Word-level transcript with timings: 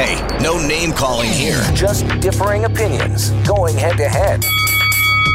Hey, 0.00 0.16
no 0.42 0.56
name 0.66 0.92
calling 0.92 1.28
here. 1.28 1.60
Just 1.74 2.08
differing 2.20 2.64
opinions 2.64 3.32
going 3.46 3.76
head 3.76 3.98
to 3.98 4.08
head. 4.08 4.42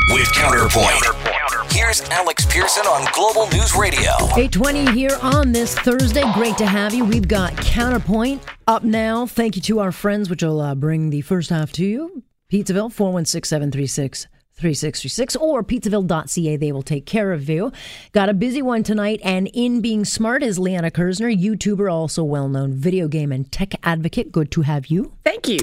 With 0.10 0.28
Counterpoint. 0.34 1.72
Here's 1.72 2.02
Alex 2.10 2.48
Pearson 2.48 2.88
on 2.88 3.08
Global 3.14 3.48
News 3.56 3.76
Radio. 3.76 4.10
820 4.36 4.92
here 4.92 5.20
on 5.22 5.52
this 5.52 5.78
Thursday. 5.78 6.24
Great 6.34 6.58
to 6.58 6.66
have 6.66 6.96
you. 6.96 7.06
We've 7.06 7.28
got 7.28 7.56
Counterpoint 7.58 8.42
up 8.66 8.84
now. 8.84 9.28
Thank 9.28 9.56
you 9.56 9.62
to 9.62 9.82
our 9.82 9.92
friends, 9.92 10.32
which 10.32 10.42
will 10.42 10.60
uh, 10.60 10.74
bring 10.74 11.12
the 11.12 11.22
first 11.22 11.52
half 11.52 11.72
to 11.74 11.86
you. 11.86 12.24
Pizzaville, 12.52 12.92
416 12.92 13.48
736 13.48 14.26
3636 14.58 15.36
or 15.36 15.64
pizzaville.ca. 15.64 16.58
They 16.58 16.72
will 16.72 16.84
take 16.84 17.06
care 17.06 17.32
of 17.34 17.50
you. 17.50 17.72
Got 18.12 18.30
a 18.30 18.34
busy 18.34 18.62
one 18.62 18.84
tonight, 18.84 19.20
and 19.24 19.50
in 19.54 19.82
being 19.82 20.06
smart 20.06 20.44
is 20.44 20.58
Liana 20.58 20.92
Kerzner, 20.92 21.36
YouTuber, 21.36 21.92
also 21.92 22.24
well 22.24 22.50
known 22.50 22.74
video 22.74 23.08
game 23.08 23.32
and 23.32 23.52
tech 23.52 23.74
advocate. 23.84 24.32
Good 24.32 24.52
to 24.52 24.62
have 24.62 24.88
you. 24.88 25.14
Thank 25.24 25.48
you. 25.48 25.60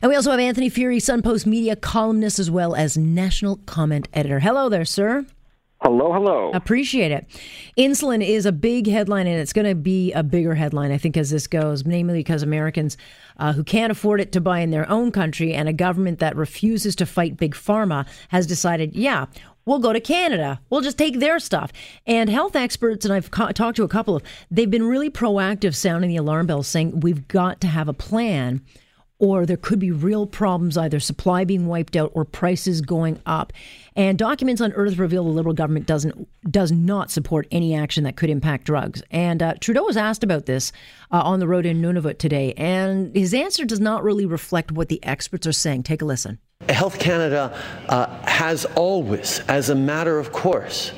And 0.00 0.08
we 0.08 0.16
also 0.16 0.30
have 0.30 0.40
Anthony 0.40 0.70
Furey, 0.70 1.00
Sun 1.02 1.22
Post 1.22 1.46
media 1.46 1.76
columnist, 1.76 2.38
as 2.38 2.50
well 2.50 2.74
as 2.74 2.96
national 2.96 3.56
comment 3.66 4.08
editor. 4.12 4.40
Hello 4.40 4.68
there, 4.68 4.84
sir. 4.84 5.26
Hello, 5.82 6.10
hello. 6.10 6.50
Appreciate 6.52 7.12
it. 7.12 7.26
Insulin 7.76 8.26
is 8.26 8.46
a 8.46 8.52
big 8.52 8.86
headline, 8.86 9.26
and 9.26 9.38
it's 9.38 9.52
going 9.52 9.66
to 9.66 9.74
be 9.74 10.10
a 10.12 10.22
bigger 10.22 10.54
headline, 10.54 10.90
I 10.90 10.96
think, 10.96 11.18
as 11.18 11.30
this 11.30 11.46
goes, 11.46 11.84
namely 11.84 12.14
because 12.14 12.42
Americans 12.42 12.96
uh, 13.36 13.52
who 13.52 13.62
can't 13.62 13.92
afford 13.92 14.22
it 14.22 14.32
to 14.32 14.40
buy 14.40 14.60
in 14.60 14.70
their 14.70 14.88
own 14.90 15.12
country 15.12 15.52
and 15.52 15.68
a 15.68 15.74
government 15.74 16.18
that 16.20 16.34
refuses 16.34 16.96
to 16.96 17.06
fight 17.06 17.36
big 17.36 17.54
pharma 17.54 18.06
has 18.28 18.46
decided, 18.46 18.96
yeah, 18.96 19.26
we'll 19.66 19.78
go 19.78 19.92
to 19.92 20.00
Canada. 20.00 20.60
We'll 20.70 20.80
just 20.80 20.96
take 20.96 21.18
their 21.20 21.38
stuff. 21.38 21.72
And 22.06 22.30
health 22.30 22.56
experts, 22.56 23.04
and 23.04 23.12
I've 23.12 23.30
talked 23.30 23.76
to 23.76 23.84
a 23.84 23.88
couple 23.88 24.16
of, 24.16 24.22
they've 24.50 24.70
been 24.70 24.88
really 24.88 25.10
proactive, 25.10 25.74
sounding 25.74 26.08
the 26.08 26.16
alarm 26.16 26.46
bells, 26.46 26.68
saying 26.68 27.00
we've 27.00 27.28
got 27.28 27.60
to 27.60 27.66
have 27.66 27.88
a 27.88 27.92
plan 27.92 28.62
or 29.18 29.46
there 29.46 29.56
could 29.56 29.78
be 29.78 29.90
real 29.90 30.26
problems, 30.26 30.76
either 30.76 31.00
supply 31.00 31.44
being 31.44 31.66
wiped 31.66 31.96
out 31.96 32.10
or 32.14 32.24
prices 32.24 32.80
going 32.80 33.20
up. 33.24 33.52
And 33.94 34.18
documents 34.18 34.60
on 34.60 34.72
Earth 34.72 34.98
reveal 34.98 35.24
the 35.24 35.30
Liberal 35.30 35.54
government 35.54 35.86
doesn't 35.86 36.28
does 36.50 36.70
not 36.70 37.10
support 37.10 37.46
any 37.50 37.74
action 37.74 38.04
that 38.04 38.16
could 38.16 38.28
impact 38.28 38.64
drugs. 38.64 39.02
And 39.10 39.42
uh, 39.42 39.54
Trudeau 39.60 39.84
was 39.84 39.96
asked 39.96 40.22
about 40.22 40.46
this 40.46 40.70
uh, 41.10 41.22
on 41.22 41.40
the 41.40 41.48
road 41.48 41.64
in 41.64 41.80
Nunavut 41.80 42.18
today, 42.18 42.52
and 42.54 43.14
his 43.16 43.32
answer 43.32 43.64
does 43.64 43.80
not 43.80 44.04
really 44.04 44.26
reflect 44.26 44.70
what 44.70 44.88
the 44.88 45.02
experts 45.02 45.46
are 45.46 45.52
saying. 45.52 45.84
Take 45.84 46.02
a 46.02 46.04
listen. 46.04 46.38
Health 46.68 46.98
Canada 46.98 47.58
uh, 47.88 48.06
has 48.26 48.64
always, 48.76 49.40
as 49.40 49.70
a 49.70 49.74
matter 49.74 50.18
of 50.18 50.32
course, 50.32 50.92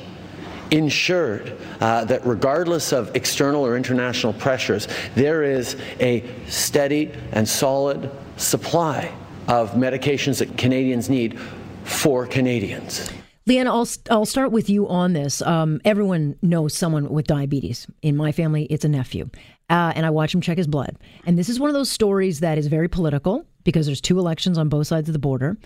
ensured 0.71 1.57
uh, 1.81 2.05
that 2.05 2.25
regardless 2.25 2.91
of 2.91 3.15
external 3.15 3.65
or 3.65 3.75
international 3.75 4.33
pressures, 4.33 4.87
there 5.15 5.43
is 5.43 5.75
a 5.99 6.23
steady 6.47 7.11
and 7.31 7.47
solid 7.47 8.09
supply 8.37 9.13
of 9.47 9.71
medications 9.71 10.39
that 10.39 10.57
Canadians 10.57 11.09
need 11.09 11.39
for 11.83 12.25
Canadians. 12.27 13.11
Liana, 13.45 13.73
I'll, 13.73 13.87
I'll 14.11 14.25
start 14.27 14.51
with 14.51 14.69
you 14.69 14.87
on 14.87 15.13
this. 15.13 15.41
Um, 15.41 15.81
everyone 15.83 16.35
knows 16.43 16.75
someone 16.75 17.09
with 17.09 17.25
diabetes. 17.25 17.87
In 18.03 18.15
my 18.15 18.31
family, 18.31 18.65
it's 18.65 18.85
a 18.85 18.89
nephew. 18.89 19.29
Uh, 19.71 19.91
and 19.95 20.05
I 20.05 20.11
watch 20.11 20.35
him 20.35 20.41
check 20.41 20.57
his 20.57 20.67
blood. 20.67 20.97
And 21.25 21.37
this 21.37 21.49
is 21.49 21.59
one 21.59 21.69
of 21.69 21.73
those 21.73 21.89
stories 21.89 22.41
that 22.41 22.59
is 22.59 22.67
very 22.67 22.87
political 22.87 23.45
because 23.63 23.87
there's 23.87 24.01
two 24.01 24.19
elections 24.19 24.57
on 24.57 24.69
both 24.69 24.87
sides 24.87 25.09
of 25.09 25.13
the 25.13 25.19
border. 25.19 25.57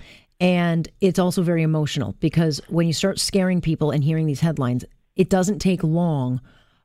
And 0.43 0.89
it's 0.99 1.19
also 1.19 1.41
very 1.41 1.63
emotional 1.63 2.17
because 2.19 2.59
when 2.67 2.85
you 2.85 2.91
start 2.91 3.17
scaring 3.17 3.61
people 3.61 3.91
and 3.91 4.03
hearing 4.03 4.25
these 4.25 4.41
headlines, 4.41 4.83
it 5.15 5.29
doesn't 5.29 5.59
take 5.59 5.81
long 5.85 6.41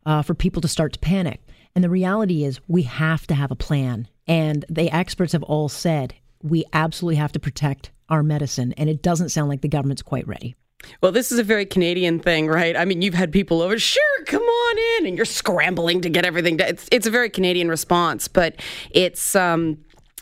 uh, 0.06 0.22
for 0.22 0.34
people 0.34 0.62
to 0.62 0.68
start 0.68 0.92
to 0.92 1.00
panic. 1.00 1.40
And 1.74 1.82
the 1.82 1.90
reality 1.90 2.44
is, 2.44 2.60
we 2.68 2.82
have 2.82 3.26
to 3.26 3.34
have 3.34 3.50
a 3.50 3.56
plan. 3.56 4.06
And 4.28 4.64
the 4.68 4.94
experts 4.94 5.32
have 5.32 5.42
all 5.42 5.68
said 5.68 6.14
we 6.40 6.64
absolutely 6.72 7.16
have 7.16 7.32
to 7.32 7.40
protect 7.40 7.90
our 8.08 8.22
medicine. 8.22 8.74
And 8.76 8.88
it 8.88 9.02
doesn't 9.02 9.30
sound 9.30 9.48
like 9.48 9.62
the 9.62 9.68
government's 9.68 10.02
quite 10.02 10.28
ready. 10.28 10.54
Well, 11.00 11.10
this 11.10 11.32
is 11.32 11.40
a 11.40 11.44
very 11.44 11.66
Canadian 11.66 12.20
thing, 12.20 12.46
right? 12.46 12.76
I 12.76 12.84
mean, 12.84 13.02
you've 13.02 13.14
had 13.14 13.32
people 13.32 13.60
over, 13.60 13.76
sure, 13.76 14.24
come 14.26 14.42
on 14.42 14.78
in, 14.78 15.08
and 15.08 15.16
you're 15.16 15.26
scrambling 15.26 16.00
to 16.02 16.08
get 16.08 16.24
everything 16.24 16.58
done. 16.58 16.68
It's, 16.68 16.88
it's 16.92 17.08
a 17.08 17.10
very 17.10 17.28
Canadian 17.28 17.68
response, 17.68 18.28
but 18.28 18.54
it's 18.92 19.34
um, 19.34 19.78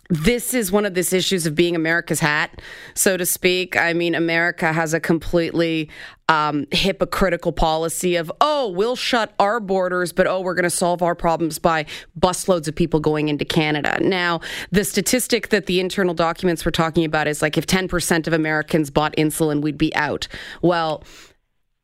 this 0.09 0.55
is 0.55 0.71
one 0.71 0.87
of 0.87 0.95
these 0.95 1.13
issues 1.13 1.47
of 1.47 1.55
being 1.55 1.75
America's 1.75 2.21
hat, 2.21 2.61
so 2.95 3.17
to 3.17 3.27
speak. 3.27 3.77
I 3.77 3.93
mean, 3.93 4.15
America 4.15 4.73
has 4.73 4.95
a 4.95 5.01
completely 5.01 5.91
um, 6.29 6.67
hypocritical 6.71 7.53
policy 7.53 8.17
of, 8.17 8.31
oh, 8.41 8.69
we'll 8.69 8.97
shut 8.97 9.33
our 9.39 9.61
borders, 9.61 10.13
but 10.13 10.27
oh, 10.27 10.41
we're 10.41 10.55
going 10.55 10.65
to 10.65 10.71
solve 10.71 11.03
our 11.03 11.15
problems 11.15 11.59
by 11.59 11.87
busloads 12.19 12.69
of 12.69 12.75
people 12.75 13.01
going 13.01 13.29
into 13.29 13.45
Canada. 13.45 13.99
Now, 14.01 14.41
the 14.71 14.85
statistic 14.85 15.49
that 15.51 15.67
the 15.67 15.81
internal 15.81 16.15
documents 16.15 16.65
were 16.65 16.71
talking 16.71 17.05
about 17.05 17.29
is 17.29 17.43
like 17.43 17.57
if 17.57 17.67
10% 17.67 18.27
of 18.27 18.33
Americans 18.33 18.91
bought 18.91 19.15
insulin, 19.17 19.61
we'd 19.63 19.79
be 19.79 19.95
out. 19.95 20.29
Well, 20.63 21.05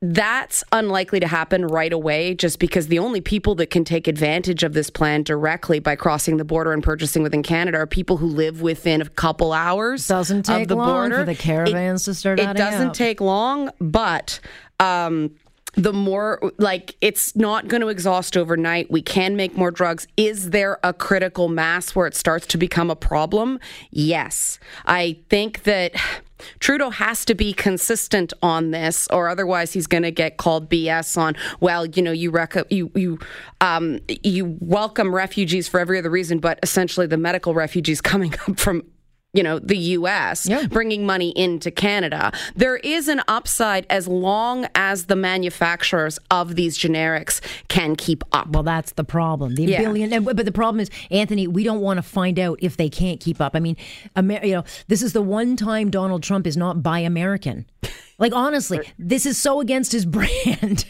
that's 0.04 0.64
unlikely 0.72 1.20
to 1.20 1.28
happen 1.28 1.64
right 1.64 1.92
away 1.92 2.34
just 2.34 2.58
because 2.58 2.88
the 2.88 2.98
only 2.98 3.20
people 3.20 3.54
that 3.54 3.70
can 3.70 3.84
take 3.84 4.08
advantage 4.08 4.64
of 4.64 4.72
this 4.72 4.90
plan 4.90 5.22
directly 5.22 5.78
by 5.78 5.94
crossing 5.94 6.38
the 6.38 6.44
border 6.44 6.72
and 6.72 6.82
purchasing 6.82 7.22
within 7.22 7.44
Canada 7.44 7.78
are 7.78 7.86
people 7.86 8.16
who 8.16 8.26
live 8.26 8.60
within 8.60 9.00
a 9.00 9.08
couple 9.08 9.52
hours 9.52 10.08
doesn't 10.08 10.42
take 10.42 10.62
of 10.62 10.68
the 10.68 10.74
long 10.74 11.08
border. 11.08 11.18
for 11.18 11.24
the 11.24 11.36
caravans 11.36 12.02
it, 12.02 12.10
to 12.10 12.14
start 12.14 12.40
It 12.40 12.56
doesn't 12.56 12.88
out. 12.88 12.94
take 12.94 13.20
long, 13.20 13.70
but 13.78 14.40
um, 14.80 15.36
the 15.74 15.92
more 15.92 16.52
like 16.58 16.96
it's 17.00 17.36
not 17.36 17.68
going 17.68 17.80
to 17.80 17.88
exhaust 17.88 18.36
overnight. 18.36 18.90
We 18.90 19.02
can 19.02 19.36
make 19.36 19.56
more 19.56 19.70
drugs. 19.70 20.08
Is 20.16 20.50
there 20.50 20.78
a 20.82 20.92
critical 20.92 21.48
mass 21.48 21.94
where 21.94 22.08
it 22.08 22.16
starts 22.16 22.46
to 22.48 22.58
become 22.58 22.90
a 22.90 22.96
problem? 22.96 23.60
Yes. 23.90 24.58
I 24.84 25.18
think 25.30 25.62
that 25.62 25.94
Trudeau 26.60 26.90
has 26.90 27.24
to 27.26 27.34
be 27.34 27.52
consistent 27.52 28.32
on 28.42 28.70
this, 28.70 29.08
or 29.08 29.28
otherwise 29.28 29.72
he's 29.72 29.86
going 29.86 30.02
to 30.02 30.10
get 30.10 30.36
called 30.36 30.68
BS 30.68 31.16
on. 31.16 31.36
Well, 31.60 31.86
you 31.86 32.02
know, 32.02 32.12
you 32.12 32.30
rec- 32.30 32.70
you 32.70 32.90
you 32.94 33.18
um, 33.60 34.00
you 34.08 34.56
welcome 34.60 35.14
refugees 35.14 35.68
for 35.68 35.80
every 35.80 35.98
other 35.98 36.10
reason, 36.10 36.38
but 36.38 36.58
essentially 36.62 37.06
the 37.06 37.16
medical 37.16 37.54
refugees 37.54 38.00
coming 38.00 38.34
up 38.48 38.58
from 38.58 38.82
you 39.34 39.42
know, 39.42 39.58
the 39.58 39.76
US, 39.76 40.46
Yeah. 40.46 40.66
bringing 40.66 41.06
money 41.06 41.30
into 41.30 41.70
Canada. 41.70 42.32
There 42.54 42.76
is 42.76 43.08
an 43.08 43.22
upside 43.28 43.86
as 43.88 44.06
long 44.06 44.66
as 44.74 45.06
the 45.06 45.16
manufacturers 45.16 46.18
of 46.30 46.54
these 46.54 46.76
generics 46.78 47.40
can 47.68 47.96
keep 47.96 48.24
up. 48.32 48.50
Well, 48.50 48.62
that's 48.62 48.92
the 48.92 49.04
problem. 49.04 49.54
The 49.54 49.64
Yeah. 49.64 49.80
billion, 49.80 50.22
but 50.24 50.36
the 50.44 50.52
problem 50.52 50.80
is, 50.80 50.90
Anthony, 51.10 51.46
we 51.46 51.64
don't 51.64 51.80
want 51.80 51.96
to 51.96 52.02
find 52.02 52.38
out 52.38 52.58
if 52.60 52.76
they 52.76 52.90
can't 52.90 53.20
keep 53.20 53.40
up. 53.40 53.52
I 53.56 53.60
mean, 53.60 53.76
Amer- 54.16 54.44
you 54.44 54.52
know, 54.52 54.64
this 54.88 55.00
is 55.02 55.14
the 55.14 55.22
one 55.22 55.56
time 55.56 55.90
Donald 55.90 56.22
Trump 56.22 56.46
is 56.46 56.56
not 56.56 56.82
buy 56.82 56.98
American. 56.98 57.64
Like 58.18 58.34
honestly, 58.34 58.80
this 58.98 59.24
is 59.24 59.38
so 59.38 59.60
against 59.60 59.92
his 59.92 60.04
brand. 60.16 60.84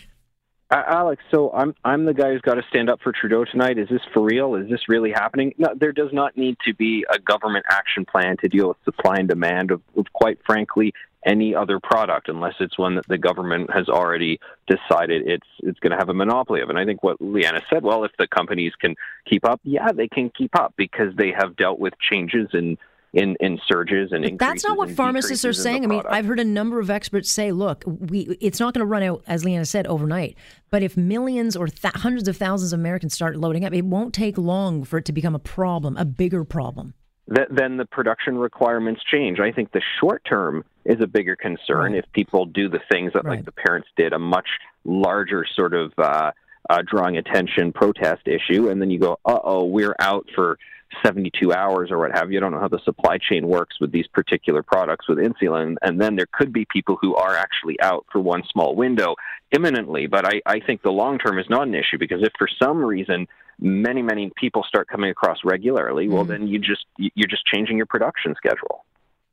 Alex, 0.73 1.23
so 1.31 1.53
I'm 1.53 1.75
I'm 1.85 2.05
the 2.07 2.15
guy 2.15 2.33
who's 2.33 2.41
got 2.41 2.55
to 2.55 2.63
stand 2.69 2.89
up 2.89 3.01
for 3.03 3.13
Trudeau 3.13 3.45
tonight. 3.45 3.79
Is 3.79 3.89
this 3.89 4.01
for 4.15 4.23
real? 4.23 4.55
Is 4.55 4.71
this 4.71 4.89
really 4.89 5.13
happening? 5.13 5.55
No, 5.59 5.69
there 5.79 5.93
does 5.93 6.13
not 6.13 6.37
need 6.37 6.57
to 6.67 6.75
be 6.75 7.05
a 7.13 7.19
government 7.19 7.67
action 7.69 8.05
plan 8.05 8.37
to 8.39 8.49
deal 8.49 8.69
with 8.69 8.79
supply 8.85 9.17
and 9.17 9.29
demand 9.29 9.71
of, 9.71 9.83
of 9.97 10.07
quite 10.13 10.39
frankly 10.47 10.95
any 11.25 11.55
other 11.55 11.79
product 11.79 12.29
unless 12.29 12.55
it's 12.59 12.77
one 12.79 12.97
that 12.97 13.07
the 13.07 13.19
government 13.19 13.71
has 13.73 13.89
already 13.89 14.41
decided 14.67 15.23
it's 15.27 15.47
it's 15.61 15.79
going 15.81 15.93
to 15.93 15.97
have 15.97 16.09
a 16.09 16.15
monopoly 16.15 16.63
of. 16.63 16.71
And 16.71 16.79
I 16.79 16.85
think 16.85 17.03
what 17.03 17.21
Liana 17.21 17.63
said, 17.71 17.83
well, 17.83 18.05
if 18.05 18.13
the 18.19 18.27
companies 18.27 18.73
can 18.81 18.95
keep 19.29 19.45
up, 19.45 19.61
yeah, 19.65 19.93
they 19.93 20.09
can 20.09 20.31
keep 20.31 20.59
up 20.59 20.75
because 20.77 21.15
they 21.17 21.33
have 21.37 21.57
dealt 21.57 21.79
with 21.79 21.95
changes 22.01 22.49
in 22.55 22.79
in, 23.13 23.37
in 23.41 23.59
surges 23.71 24.11
and 24.13 24.25
But 24.25 24.39
that's 24.39 24.65
not 24.65 24.77
what 24.79 24.91
pharmacists 24.91 25.45
are 25.45 25.49
decreases 25.49 25.67
in 25.67 25.73
the 25.73 25.79
saying. 25.79 25.85
I 25.85 25.87
mean. 25.89 26.03
I've 26.09 26.25
heard 26.27 26.41
a 26.41 26.45
number 26.45 26.81
of 26.81 26.89
experts 26.91 27.31
say, 27.31 27.53
look, 27.53 27.85
we 27.87 28.37
it's 28.41 28.59
not 28.59 28.73
going 28.75 28.81
to 28.81 28.87
run 28.87 29.03
out, 29.03 29.23
as 29.27 29.45
Liana 29.45 29.67
said, 29.67 29.87
overnight. 29.87 30.37
But 30.71 30.83
if 30.83 30.97
millions 30.97 31.55
or 31.57 31.69
th- 31.69 31.95
hundreds 31.97 32.27
of 32.29 32.37
thousands 32.37 32.73
of 32.73 32.81
Americans 32.81 33.13
start 33.13 33.37
loading 33.37 33.65
up, 33.65 33.75
it 33.75 33.85
won't 33.85 34.15
take 34.15 34.39
long 34.39 34.85
for 34.85 34.99
it 34.99 35.05
to 35.07 35.13
become 35.13 35.35
a 35.35 35.39
problem, 35.39 35.97
a 35.97 36.05
bigger 36.05 36.45
problem. 36.45 36.95
that 37.29 37.49
then 37.51 37.77
the 37.77 37.85
production 37.87 38.37
requirements 38.37 39.01
change. 39.11 39.39
I 39.41 39.53
think 39.53 39.71
the 39.73 39.81
short 40.01 40.23
term 40.29 40.65
is 40.85 41.01
a 41.01 41.07
bigger 41.07 41.37
concern 41.37 41.93
Right. 41.93 42.05
if 42.05 42.13
people 42.13 42.47
do 42.47 42.69
the 42.69 42.81
things 42.91 43.13
that 43.13 43.25
Right. 43.25 43.37
like 43.37 43.45
the 43.45 43.53
parents 43.53 43.89
did, 43.97 44.13
a 44.13 44.19
much 44.19 44.49
larger 44.85 45.45
sort 45.55 45.73
of 45.75 45.93
uh, 45.99 46.33
uh, 46.69 46.83
drawing 46.85 47.17
attention 47.19 47.73
protest 47.73 48.23
issue, 48.27 48.69
and 48.69 48.81
then 48.83 48.91
you 48.91 48.99
go, 48.99 49.19
uh 49.25 49.39
oh, 49.45 49.65
we're 49.67 49.95
out 50.01 50.27
for 50.35 50.59
72 51.05 51.53
hours 51.53 51.91
or 51.91 51.99
what 51.99 52.13
have 52.13 52.31
you. 52.31 52.39
I 52.39 52.41
don't 52.41 52.53
know 52.53 52.61
how 52.61 52.69
the 52.69 52.81
supply 52.85 53.19
chain 53.19 53.47
works 53.47 53.77
with 53.81 53.93
these 53.93 54.07
particular 54.09 54.63
products 54.63 55.09
with 55.09 55.19
insulin. 55.19 55.77
And 55.83 56.01
then 56.01 56.17
there 56.17 56.27
could 56.33 56.53
be 56.53 56.67
people 56.71 56.99
who 57.01 57.15
are 57.15 57.37
actually 57.37 57.81
out 57.81 58.07
for 58.13 58.21
one 58.21 58.43
small 58.51 58.75
window 58.75 59.15
imminently. 59.51 60.07
But 60.07 60.27
I, 60.27 60.41
I 60.47 60.61
think 60.61 60.83
the 60.83 60.91
long 60.91 61.19
term 61.19 61.39
is 61.39 61.47
not 61.49 61.67
an 61.67 61.75
issue 61.75 61.99
because 61.99 62.23
if 62.23 62.33
for 62.39 62.49
some 62.63 62.85
reason 62.85 63.27
many, 63.59 64.03
many 64.03 64.31
people 64.37 64.65
start 64.67 64.89
coming 64.89 65.11
across 65.11 65.39
regularly, 65.45 66.09
well, 66.09 66.23
mm-hmm. 66.23 66.33
then 66.33 66.47
you 66.49 66.59
just, 66.59 66.87
you're 66.97 67.29
just 67.29 67.47
changing 67.47 67.77
your 67.77 67.87
production 67.87 68.35
schedule. 68.37 68.85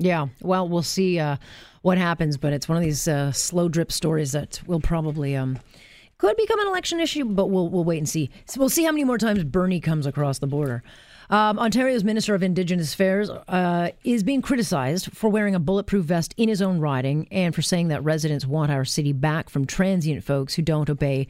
Yeah, 0.01 0.27
well, 0.41 0.67
we'll 0.67 0.81
see 0.81 1.19
uh, 1.19 1.35
what 1.81 1.97
happens, 1.97 2.37
but 2.37 2.53
it's 2.53 2.69
one 2.69 2.77
of 2.77 2.83
these 2.83 3.05
uh, 3.07 3.33
slow 3.33 3.67
drip 3.67 3.91
stories 3.91 4.31
that 4.31 4.61
will 4.65 4.79
probably 4.79 5.35
um, 5.35 5.59
could 6.17 6.37
become 6.37 6.59
an 6.61 6.67
election 6.67 7.01
issue, 7.01 7.25
but 7.25 7.47
we'll 7.47 7.69
we'll 7.69 7.83
wait 7.83 7.97
and 7.97 8.07
see. 8.07 8.29
So 8.45 8.59
we'll 8.59 8.69
see 8.69 8.83
how 8.85 8.91
many 8.91 9.03
more 9.03 9.17
times 9.17 9.43
Bernie 9.43 9.81
comes 9.81 10.05
across 10.05 10.39
the 10.39 10.47
border. 10.47 10.83
Um, 11.29 11.59
Ontario's 11.59 12.03
Minister 12.03 12.33
of 12.33 12.41
Indigenous 12.41 12.93
Affairs 12.93 13.29
uh, 13.29 13.91
is 14.03 14.23
being 14.23 14.41
criticized 14.41 15.11
for 15.13 15.29
wearing 15.29 15.53
a 15.53 15.59
bulletproof 15.59 16.05
vest 16.05 16.33
in 16.37 16.49
his 16.49 16.61
own 16.61 16.79
riding 16.79 17.27
and 17.29 17.53
for 17.53 17.61
saying 17.61 17.89
that 17.89 18.03
residents 18.03 18.47
want 18.47 18.71
our 18.71 18.83
city 18.83 19.13
back 19.13 19.49
from 19.49 19.65
transient 19.65 20.23
folks 20.23 20.55
who 20.55 20.63
don't 20.63 20.89
obey 20.89 21.27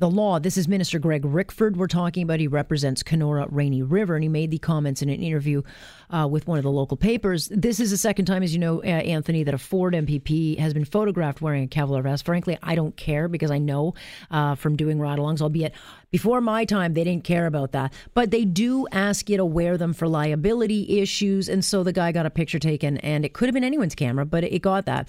the 0.00 0.10
law. 0.10 0.38
This 0.38 0.56
is 0.56 0.66
Minister 0.66 0.98
Greg 0.98 1.22
Rickford 1.22 1.76
we're 1.76 1.86
talking 1.86 2.22
about. 2.22 2.40
He 2.40 2.48
represents 2.48 3.02
Kenora 3.02 3.46
Rainy 3.50 3.82
River, 3.82 4.14
and 4.14 4.22
he 4.22 4.28
made 4.28 4.50
the 4.50 4.58
comments 4.58 5.02
in 5.02 5.10
an 5.10 5.20
interview 5.20 5.62
uh, 6.08 6.26
with 6.28 6.46
one 6.46 6.56
of 6.56 6.64
the 6.64 6.70
local 6.70 6.96
papers. 6.96 7.48
This 7.52 7.78
is 7.78 7.90
the 7.90 7.98
second 7.98 8.24
time, 8.24 8.42
as 8.42 8.54
you 8.54 8.58
know, 8.58 8.82
uh, 8.82 8.86
Anthony, 8.86 9.44
that 9.44 9.52
a 9.52 9.58
Ford 9.58 9.92
MPP 9.92 10.58
has 10.58 10.72
been 10.72 10.86
photographed 10.86 11.42
wearing 11.42 11.64
a 11.64 11.66
Kevlar 11.68 12.02
vest. 12.02 12.24
Frankly, 12.24 12.56
I 12.62 12.74
don't 12.74 12.96
care 12.96 13.28
because 13.28 13.50
I 13.50 13.58
know 13.58 13.94
uh, 14.30 14.54
from 14.54 14.74
doing 14.74 14.98
ride 14.98 15.18
alongs, 15.18 15.42
albeit 15.42 15.74
before 16.10 16.40
my 16.40 16.64
time, 16.64 16.94
they 16.94 17.04
didn't 17.04 17.24
care 17.24 17.46
about 17.46 17.72
that. 17.72 17.92
But 18.14 18.30
they 18.30 18.46
do 18.46 18.88
ask 18.92 19.28
you 19.28 19.36
to 19.36 19.44
wear 19.44 19.76
them 19.76 19.92
for 19.92 20.08
liability 20.08 20.98
issues. 20.98 21.46
And 21.46 21.62
so 21.62 21.84
the 21.84 21.92
guy 21.92 22.10
got 22.10 22.24
a 22.24 22.30
picture 22.30 22.58
taken, 22.58 22.96
and 22.98 23.26
it 23.26 23.34
could 23.34 23.48
have 23.48 23.54
been 23.54 23.64
anyone's 23.64 23.94
camera, 23.94 24.24
but 24.24 24.44
it 24.44 24.62
got 24.62 24.86
that. 24.86 25.08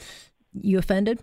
You 0.53 0.79
offended? 0.79 1.21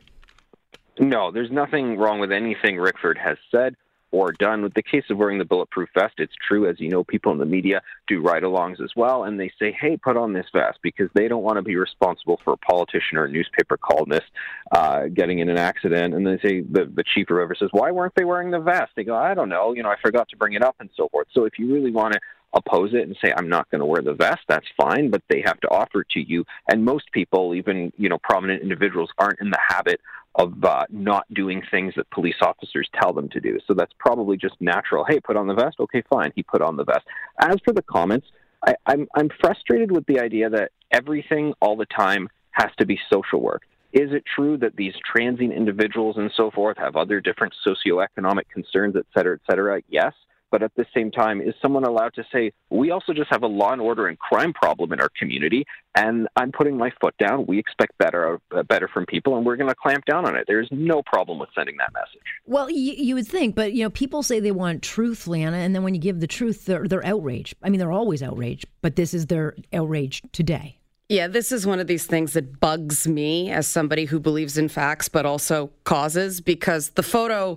No, 0.98 1.30
there's 1.30 1.50
nothing 1.50 1.96
wrong 1.96 2.20
with 2.20 2.32
anything 2.32 2.76
Rickford 2.76 3.18
has 3.18 3.36
said 3.50 3.76
or 4.10 4.32
done. 4.32 4.62
With 4.62 4.74
the 4.74 4.82
case 4.82 5.04
of 5.10 5.18
wearing 5.18 5.38
the 5.38 5.44
bulletproof 5.44 5.90
vest, 5.94 6.14
it's 6.18 6.32
true, 6.46 6.68
as 6.68 6.80
you 6.80 6.88
know, 6.88 7.04
people 7.04 7.30
in 7.32 7.38
the 7.38 7.46
media 7.46 7.82
do 8.06 8.20
ride 8.20 8.42
alongs 8.42 8.80
as 8.82 8.90
well, 8.96 9.24
and 9.24 9.38
they 9.38 9.50
say, 9.58 9.76
hey, 9.78 9.96
put 9.96 10.16
on 10.16 10.32
this 10.32 10.46
vest 10.52 10.78
because 10.82 11.08
they 11.14 11.28
don't 11.28 11.42
want 11.42 11.56
to 11.56 11.62
be 11.62 11.76
responsible 11.76 12.40
for 12.42 12.54
a 12.54 12.56
politician 12.56 13.18
or 13.18 13.24
a 13.24 13.30
newspaper 13.30 13.76
columnist 13.76 14.26
uh, 14.72 15.06
getting 15.08 15.40
in 15.40 15.48
an 15.48 15.58
accident. 15.58 16.14
And 16.14 16.26
they 16.26 16.38
say, 16.38 16.60
the, 16.62 16.90
the 16.92 17.04
chief 17.14 17.30
or 17.30 17.36
whoever 17.36 17.54
says, 17.54 17.68
why 17.72 17.90
weren't 17.90 18.14
they 18.16 18.24
wearing 18.24 18.50
the 18.50 18.60
vest? 18.60 18.92
They 18.96 19.04
go, 19.04 19.16
I 19.16 19.34
don't 19.34 19.48
know, 19.48 19.74
you 19.74 19.82
know, 19.82 19.90
I 19.90 19.96
forgot 20.02 20.28
to 20.30 20.36
bring 20.36 20.54
it 20.54 20.62
up 20.62 20.76
and 20.80 20.88
so 20.96 21.08
forth. 21.08 21.28
So 21.32 21.44
if 21.44 21.58
you 21.58 21.72
really 21.72 21.90
want 21.90 22.14
to 22.14 22.20
oppose 22.54 22.94
it 22.94 23.02
and 23.02 23.16
say 23.22 23.32
I'm 23.36 23.48
not 23.48 23.70
going 23.70 23.80
to 23.80 23.86
wear 23.86 24.02
the 24.02 24.14
vest, 24.14 24.40
that's 24.48 24.66
fine, 24.80 25.10
but 25.10 25.22
they 25.28 25.42
have 25.44 25.60
to 25.60 25.68
offer 25.68 26.00
it 26.00 26.08
to 26.10 26.20
you. 26.20 26.44
And 26.70 26.84
most 26.84 27.12
people, 27.12 27.54
even 27.54 27.92
you 27.98 28.08
know 28.08 28.18
prominent 28.18 28.62
individuals, 28.62 29.10
aren't 29.18 29.40
in 29.40 29.50
the 29.50 29.58
habit 29.68 30.00
of 30.38 30.64
uh, 30.64 30.84
not 30.90 31.24
doing 31.34 31.62
things 31.70 31.92
that 31.96 32.08
police 32.10 32.40
officers 32.40 32.88
tell 33.00 33.12
them 33.12 33.28
to 33.30 33.40
do. 33.40 33.58
So 33.66 33.74
that's 33.74 33.92
probably 33.98 34.36
just 34.36 34.54
natural. 34.60 35.04
Hey, 35.04 35.20
put 35.20 35.36
on 35.36 35.48
the 35.48 35.54
vest. 35.54 35.76
Okay, 35.80 36.02
fine. 36.08 36.32
He 36.36 36.42
put 36.42 36.62
on 36.62 36.76
the 36.76 36.84
vest. 36.84 37.04
As 37.40 37.56
for 37.64 37.72
the 37.74 37.82
comments, 37.82 38.28
I, 38.66 38.74
I'm 38.86 39.08
I'm 39.14 39.30
frustrated 39.40 39.90
with 39.90 40.06
the 40.06 40.20
idea 40.20 40.48
that 40.50 40.70
everything 40.90 41.54
all 41.60 41.76
the 41.76 41.86
time 41.86 42.28
has 42.52 42.70
to 42.78 42.86
be 42.86 42.98
social 43.12 43.40
work. 43.40 43.62
Is 43.92 44.12
it 44.12 44.24
true 44.36 44.56
that 44.58 44.76
these 44.76 44.94
transient 45.12 45.52
individuals 45.52 46.16
and 46.18 46.30
so 46.36 46.50
forth 46.50 46.76
have 46.78 46.94
other 46.96 47.20
different 47.20 47.54
socioeconomic 47.66 48.48
concerns, 48.52 48.96
et 48.96 49.06
cetera, 49.14 49.34
et 49.36 49.40
cetera? 49.50 49.80
Yes. 49.88 50.12
But 50.50 50.62
at 50.62 50.72
the 50.76 50.86
same 50.94 51.10
time, 51.10 51.40
is 51.40 51.54
someone 51.60 51.84
allowed 51.84 52.14
to 52.14 52.24
say, 52.32 52.52
we 52.70 52.90
also 52.90 53.12
just 53.12 53.30
have 53.30 53.42
a 53.42 53.46
law 53.46 53.72
and 53.72 53.80
order 53.80 54.06
and 54.06 54.18
crime 54.18 54.52
problem 54.52 54.92
in 54.92 55.00
our 55.00 55.10
community, 55.18 55.64
and 55.94 56.26
I'm 56.36 56.52
putting 56.52 56.76
my 56.76 56.90
foot 57.00 57.14
down. 57.18 57.44
We 57.46 57.58
expect 57.58 57.98
better, 57.98 58.38
uh, 58.54 58.62
better 58.62 58.88
from 58.88 59.06
people, 59.06 59.36
and 59.36 59.44
we're 59.44 59.56
going 59.56 59.68
to 59.68 59.74
clamp 59.74 60.04
down 60.06 60.26
on 60.26 60.36
it. 60.36 60.44
There's 60.46 60.68
no 60.70 61.02
problem 61.02 61.38
with 61.38 61.50
sending 61.54 61.76
that 61.78 61.92
message. 61.92 62.22
Well, 62.46 62.70
you, 62.70 62.94
you, 62.96 63.14
would 63.14 63.26
think, 63.26 63.54
but 63.54 63.72
you 63.74 63.82
know, 63.82 63.90
people 63.90 64.22
say 64.22 64.40
they 64.40 64.52
want 64.52 64.82
truth, 64.82 65.26
Liana, 65.26 65.58
and 65.58 65.74
then 65.74 65.82
when 65.82 65.94
you 65.94 66.00
give 66.00 66.20
the 66.20 66.26
truth, 66.26 66.64
they're, 66.64 66.86
they're 66.86 67.04
outraged. 67.04 67.54
I 67.62 67.68
mean, 67.68 67.78
they're 67.78 67.92
always 67.92 68.22
outraged, 68.22 68.66
but 68.80 68.96
this 68.96 69.12
is 69.12 69.26
their 69.26 69.54
outrage 69.72 70.22
today. 70.32 70.78
Yeah, 71.08 71.26
this 71.26 71.52
is 71.52 71.66
one 71.66 71.80
of 71.80 71.86
these 71.86 72.04
things 72.04 72.34
that 72.34 72.60
bugs 72.60 73.08
me 73.08 73.50
as 73.50 73.66
somebody 73.66 74.04
who 74.04 74.20
believes 74.20 74.58
in 74.58 74.68
facts, 74.68 75.08
but 75.08 75.24
also 75.24 75.70
causes 75.84 76.42
because 76.42 76.90
the 76.90 77.02
photo 77.02 77.56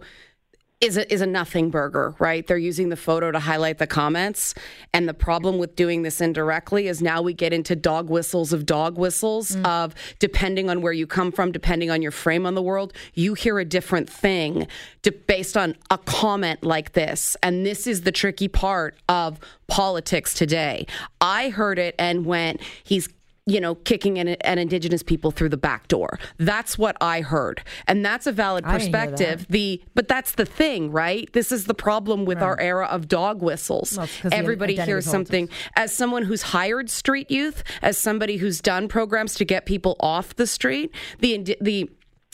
is 0.82 0.98
a, 0.98 1.14
is 1.14 1.22
a 1.22 1.28
nothing 1.28 1.70
burger, 1.70 2.16
right? 2.18 2.46
They're 2.46 2.58
using 2.58 2.90
the 2.90 2.96
photo 2.96 3.32
to 3.32 3.40
highlight 3.40 3.78
the 3.78 3.86
comments. 3.86 4.56
And 4.94 5.08
the 5.08 5.14
problem 5.14 5.60
with 5.60 5.76
doing 5.76 6.02
this 6.02 6.20
indirectly 6.20 6.88
is 6.88 7.04
now 7.04 7.22
we 7.22 7.36
get 7.36 7.54
into 7.54 7.76
dog 7.76 8.10
whistles 8.10 8.52
of 8.52 8.66
dog 8.66 8.98
whistles 8.98 9.56
mm. 9.56 9.66
of 9.66 9.94
depending 10.18 10.72
on 10.72 10.82
where 10.82 10.92
you 10.92 11.06
come 11.06 11.32
from, 11.32 11.52
depending 11.52 11.92
on 11.92 12.02
your 12.02 12.12
frame 12.12 12.48
on 12.48 12.56
the 12.56 12.64
world, 12.64 12.94
you 13.14 13.36
hear 13.36 13.60
a 13.60 13.66
different 13.66 14.10
thing 14.10 14.68
to, 15.04 15.12
based 15.12 15.56
on 15.56 15.76
a 15.92 16.00
comment 16.00 16.64
like 16.64 16.94
this. 16.94 17.38
And 17.44 17.64
this 17.64 17.86
is 17.86 18.02
the 18.02 18.12
tricky 18.12 18.48
part 18.48 18.98
of 19.08 19.40
politics 19.68 20.34
today. 20.34 20.88
I 21.22 21.50
heard 21.50 21.78
it 21.78 21.94
and 22.00 22.26
went, 22.26 22.60
he's 22.84 23.08
you 23.48 23.60
know, 23.60 23.76
kicking 23.76 24.20
an, 24.20 24.30
an, 24.30 24.60
indigenous 24.60 25.02
people 25.02 25.32
through 25.32 25.50
the 25.50 25.58
back 25.58 25.88
door. 25.88 26.20
That's 26.38 26.78
what 26.78 26.96
I 27.02 27.22
heard, 27.22 27.64
and 27.88 28.06
that's 28.06 28.28
a 28.28 28.32
valid 28.32 28.64
perspective. 28.64 29.48
The 29.50 29.82
but 29.96 30.08
that's 30.08 30.34
the 30.34 30.46
thing, 30.46 30.92
right? 30.92 31.32
This 31.34 31.52
is 31.52 31.66
the 31.66 31.74
problem 31.74 32.26
with 32.26 32.38
right. 32.38 32.48
our 32.48 32.60
era 32.60 32.86
of 32.86 33.08
dog 33.08 33.42
whistles. 33.42 33.98
Well, 33.98 34.08
Everybody 34.32 34.76
hears 34.76 35.06
something. 35.06 35.50
As 35.76 35.92
someone 35.92 36.24
who's 36.24 36.44
hired 36.44 36.90
street 36.90 37.32
youth, 37.32 37.64
as 37.82 37.98
somebody 37.98 38.38
who's 38.38 38.62
done 38.62 38.88
programs 38.88 39.36
to 39.36 39.46
get 39.46 39.66
people 39.66 39.96
off 40.00 40.36
the 40.36 40.48
street, 40.48 40.94
the 41.20 41.58
the 41.60 41.90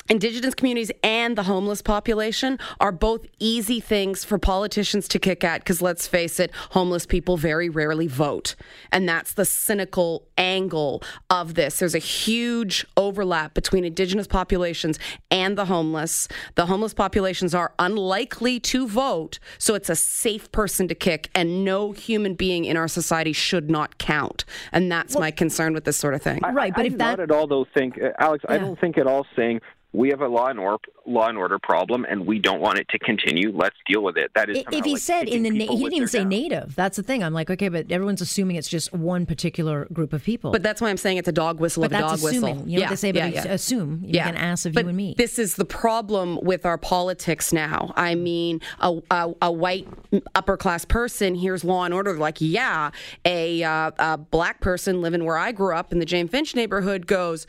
Indigenous 0.09 0.55
communities 0.55 0.91
and 1.03 1.37
the 1.37 1.43
homeless 1.43 1.81
population 1.81 2.57
are 2.79 2.91
both 2.91 3.25
easy 3.39 3.79
things 3.79 4.23
for 4.23 4.37
politicians 4.37 5.07
to 5.09 5.19
kick 5.19 5.43
at 5.43 5.61
because 5.61 5.81
let's 5.81 6.07
face 6.07 6.39
it, 6.39 6.51
homeless 6.71 7.05
people 7.05 7.35
very 7.35 7.69
rarely 7.69 8.07
vote. 8.07 8.55
And 8.91 9.07
that's 9.07 9.33
the 9.33 9.45
cynical 9.45 10.27
angle 10.37 11.03
of 11.29 11.55
this. 11.55 11.79
There's 11.79 11.95
a 11.95 11.99
huge 11.99 12.85
overlap 12.95 13.53
between 13.53 13.83
Indigenous 13.83 14.27
populations 14.27 14.97
and 15.29 15.57
the 15.57 15.65
homeless. 15.65 16.27
The 16.55 16.67
homeless 16.67 16.93
populations 16.93 17.53
are 17.53 17.73
unlikely 17.79 18.59
to 18.61 18.87
vote, 18.87 19.39
so 19.57 19.75
it's 19.75 19.89
a 19.89 19.95
safe 19.95 20.51
person 20.51 20.87
to 20.87 20.95
kick, 20.95 21.29
and 21.35 21.65
no 21.65 21.91
human 21.91 22.35
being 22.35 22.65
in 22.65 22.77
our 22.77 22.87
society 22.87 23.33
should 23.33 23.69
not 23.69 23.97
count. 23.97 24.45
And 24.71 24.91
that's 24.91 25.15
well, 25.15 25.21
my 25.21 25.31
concern 25.31 25.73
with 25.73 25.83
this 25.83 25.97
sort 25.97 26.13
of 26.13 26.21
thing. 26.21 26.39
right, 26.53 26.73
but 26.73 26.83
I, 26.83 26.87
if 26.87 26.93
I 26.93 26.97
that. 26.97 27.17
Not 27.17 27.19
at 27.19 27.31
all, 27.31 27.47
though, 27.47 27.65
think, 27.73 28.01
uh, 28.01 28.11
Alex, 28.19 28.45
yeah. 28.47 28.55
I 28.55 28.57
don't 28.57 28.79
think 28.79 28.97
at 28.97 29.07
all 29.07 29.25
saying 29.35 29.61
we 29.93 30.09
have 30.09 30.21
a 30.21 30.27
law 30.27 30.47
and 30.47 30.59
order 30.59 30.83
law 31.05 31.27
and 31.27 31.37
order 31.37 31.57
problem, 31.57 32.05
and 32.09 32.27
we 32.27 32.39
don't 32.39 32.59
want 32.59 32.77
it 32.77 32.87
to 32.89 32.99
continue. 32.99 33.51
Let's 33.55 33.77
deal 33.87 34.03
with 34.03 34.17
it. 34.17 34.31
That 34.35 34.49
is 34.49 34.63
if 34.71 34.83
he 34.83 34.93
like 34.93 35.01
said 35.01 35.29
in 35.29 35.43
the 35.43 35.49
na- 35.49 35.71
he 35.71 35.83
didn't 35.83 35.93
even 35.93 36.07
say 36.07 36.25
native. 36.25 36.75
That's 36.75 36.97
the 36.97 37.03
thing. 37.03 37.23
I'm 37.23 37.33
like, 37.33 37.49
okay, 37.49 37.69
but 37.69 37.91
everyone's 37.91 38.21
assuming 38.21 38.57
it's 38.57 38.67
just 38.67 38.93
one 38.93 39.25
particular 39.25 39.85
group 39.85 40.11
of 40.11 40.23
people. 40.23 40.51
But 40.51 40.63
that's 40.63 40.81
why 40.81 40.89
I'm 40.89 40.97
saying 40.97 41.17
it's 41.17 41.27
a 41.27 41.33
dog 41.33 41.59
whistle 41.59 41.81
but 41.81 41.93
of 41.93 41.97
a 41.97 42.01
dog 42.01 42.13
assuming. 42.15 42.41
whistle. 42.41 42.69
You 42.69 42.75
know 42.75 42.81
yeah, 42.81 42.85
what 42.85 42.89
they 42.89 42.95
say, 42.97 43.11
but 43.13 43.33
yeah, 43.33 43.43
yeah. 43.45 43.51
assume. 43.51 44.01
You 44.03 44.15
yeah. 44.15 44.25
can 44.25 44.35
ask 44.35 44.65
of 44.65 44.73
but 44.73 44.83
you 44.83 44.89
and 44.89 44.97
me. 44.97 45.15
This 45.17 45.39
is 45.39 45.55
the 45.55 45.65
problem 45.65 46.39
with 46.43 46.65
our 46.65 46.77
politics 46.77 47.53
now. 47.53 47.93
I 47.95 48.15
mean, 48.15 48.61
a, 48.81 48.99
a, 49.09 49.33
a 49.43 49.51
white 49.51 49.87
upper 50.35 50.57
class 50.57 50.83
person 50.83 51.33
hears 51.33 51.63
law 51.63 51.85
and 51.85 51.93
order, 51.93 52.17
like, 52.17 52.37
yeah, 52.39 52.91
a, 53.23 53.63
uh, 53.63 53.91
a 53.97 54.17
black 54.17 54.59
person 54.59 55.01
living 55.01 55.23
where 55.23 55.37
I 55.37 55.53
grew 55.53 55.73
up 55.73 55.91
in 55.93 55.99
the 55.99 56.05
Jane 56.05 56.27
Finch 56.27 56.55
neighborhood 56.55 57.07
goes 57.07 57.47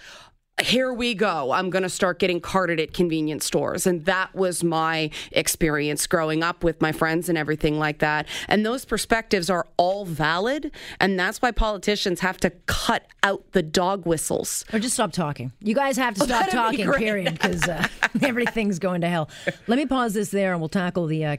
here 0.62 0.92
we 0.92 1.14
go. 1.14 1.52
I'm 1.52 1.70
going 1.70 1.82
to 1.82 1.88
start 1.88 2.18
getting 2.18 2.40
carted 2.40 2.80
at 2.80 2.92
convenience 2.92 3.44
stores. 3.44 3.86
And 3.86 4.04
that 4.06 4.34
was 4.34 4.64
my 4.64 5.10
experience 5.32 6.06
growing 6.06 6.42
up 6.42 6.64
with 6.64 6.80
my 6.80 6.92
friends 6.92 7.28
and 7.28 7.38
everything 7.38 7.78
like 7.78 7.98
that. 7.98 8.26
And 8.48 8.64
those 8.66 8.84
perspectives 8.84 9.50
are 9.50 9.66
all 9.76 10.04
valid. 10.04 10.70
And 11.00 11.18
that's 11.18 11.40
why 11.40 11.50
politicians 11.52 12.20
have 12.20 12.38
to 12.38 12.50
cut 12.66 13.06
out 13.22 13.52
the 13.52 13.62
dog 13.62 14.06
whistles. 14.06 14.64
Or 14.72 14.78
just 14.78 14.94
stop 14.94 15.12
talking. 15.12 15.52
You 15.60 15.74
guys 15.74 15.96
have 15.96 16.14
to 16.14 16.20
stop 16.24 16.50
talking, 16.50 16.90
period, 16.92 17.34
because 17.34 17.68
uh, 17.68 17.86
everything's 18.22 18.78
going 18.78 19.00
to 19.02 19.08
hell. 19.08 19.30
Let 19.66 19.78
me 19.78 19.86
pause 19.86 20.14
this 20.14 20.30
there 20.30 20.52
and 20.52 20.60
we'll 20.60 20.68
tackle 20.68 21.06
the 21.06 21.24
uh, 21.24 21.36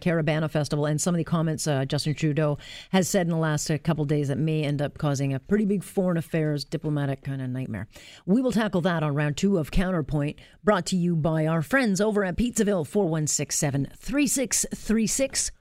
Festival 0.50 0.86
and 0.86 1.00
some 1.00 1.14
of 1.14 1.18
the 1.18 1.24
comments 1.24 1.68
uh, 1.68 1.86
Justin 1.86 2.14
Trudeau 2.14 2.58
has 2.92 3.10
said 3.10 3.28
in 3.28 3.32
the 3.32 3.38
last 3.38 3.70
uh, 3.70 3.78
couple 3.78 4.06
days 4.06 4.28
that 4.30 4.38
may 4.38 4.64
end 4.64 4.82
up 4.82 4.98
causing 4.98 5.34
a 5.34 5.40
pretty 5.40 5.66
big 5.66 5.84
foreign 5.84 6.18
affairs 6.18 6.64
diplomatic 6.64 7.24
kind 7.24 7.42
of 7.42 7.50
nightmare. 7.50 7.88
We 8.26 8.42
will 8.42 8.52
tackle 8.52 8.82
that 8.82 9.04
on 9.10 9.16
round 9.16 9.36
two 9.36 9.58
of 9.58 9.72
Counterpoint, 9.72 10.40
brought 10.64 10.86
to 10.88 10.96
you 10.96 11.16
by 11.16 11.48
our 11.48 11.62
friends 11.62 12.00
over 12.00 12.24
at 12.24 12.38
Pizzaville, 12.38 12.88
4167 12.88 13.90
3636. 13.98 15.52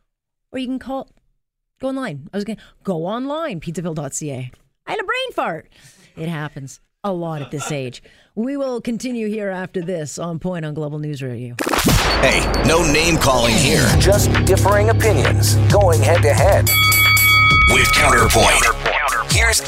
Or 0.52 0.59
you 0.59 0.67
can 0.67 0.78
call, 0.78 1.11
go 1.81 1.88
online. 1.88 2.28
I 2.33 2.37
was 2.37 2.45
going 2.45 2.57
to 2.57 2.62
go 2.85 3.07
online, 3.07 3.61
pizzaville.ca. 3.61 4.50
I 4.87 4.90
had 4.90 5.00
a 5.00 5.05
brain 5.05 5.33
fart. 5.33 5.69
It 6.17 6.28
happens 6.28 6.81
a 7.02 7.12
lot 7.12 7.43
at 7.43 7.50
this 7.50 7.73
age. 7.73 8.02
We 8.35 8.57
will 8.57 8.81
continue 8.81 9.28
here 9.28 9.50
after 9.50 9.81
this 9.81 10.19
on 10.19 10.38
Point 10.38 10.64
on 10.64 10.75
Global 10.75 10.99
News 10.99 11.23
Radio. 11.23 11.57
Hey, 12.21 12.40
no 12.67 12.83
name 12.93 13.17
calling 13.17 13.55
here. 13.55 13.87
Just 13.99 14.33
differing 14.45 14.90
opinions 14.90 15.57
going 15.73 16.02
head 16.02 16.23
to 16.23 16.33
head. 16.33 16.69
With 17.71 17.90
Counterpoint. 17.93 18.62
Counterpoint. 18.62 18.99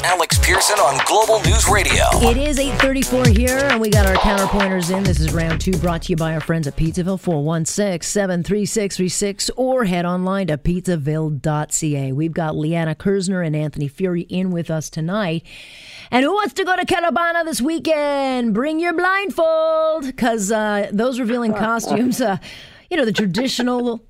Alex 0.03 0.30
Pearson 0.43 0.79
on 0.79 0.99
Global 1.05 1.39
News 1.43 1.69
Radio. 1.69 2.03
It 2.13 2.35
is 2.35 2.57
8:34 2.57 3.27
here, 3.27 3.57
and 3.57 3.79
we 3.79 3.89
got 3.89 4.07
our 4.07 4.15
counterpointers 4.15 4.95
in. 4.95 5.03
This 5.03 5.19
is 5.19 5.31
round 5.31 5.61
two, 5.61 5.77
brought 5.77 6.01
to 6.03 6.11
you 6.11 6.15
by 6.15 6.33
our 6.33 6.39
friends 6.39 6.67
at 6.67 6.75
Pizzaville, 6.75 7.21
416-73636, 7.21 9.51
or 9.55 9.85
head 9.85 10.05
online 10.05 10.47
to 10.47 10.57
pizzaville.ca. 10.57 12.11
We've 12.11 12.33
got 12.33 12.55
Liana 12.55 12.95
Kerzner 12.95 13.45
and 13.45 13.55
Anthony 13.55 13.87
Furey 13.87 14.25
in 14.29 14.51
with 14.51 14.71
us 14.71 14.89
tonight. 14.89 15.43
And 16.09 16.25
who 16.25 16.33
wants 16.33 16.53
to 16.55 16.65
go 16.65 16.75
to 16.75 16.85
Caribana 16.85 17.45
this 17.45 17.61
weekend? 17.61 18.55
Bring 18.55 18.79
your 18.79 18.93
blindfold, 18.93 20.05
because 20.05 20.51
uh, 20.51 20.89
those 20.91 21.19
revealing 21.19 21.53
costumes, 21.57 22.19
uh, 22.19 22.37
you 22.89 22.97
know, 22.97 23.05
the 23.05 23.13
traditional 23.13 24.03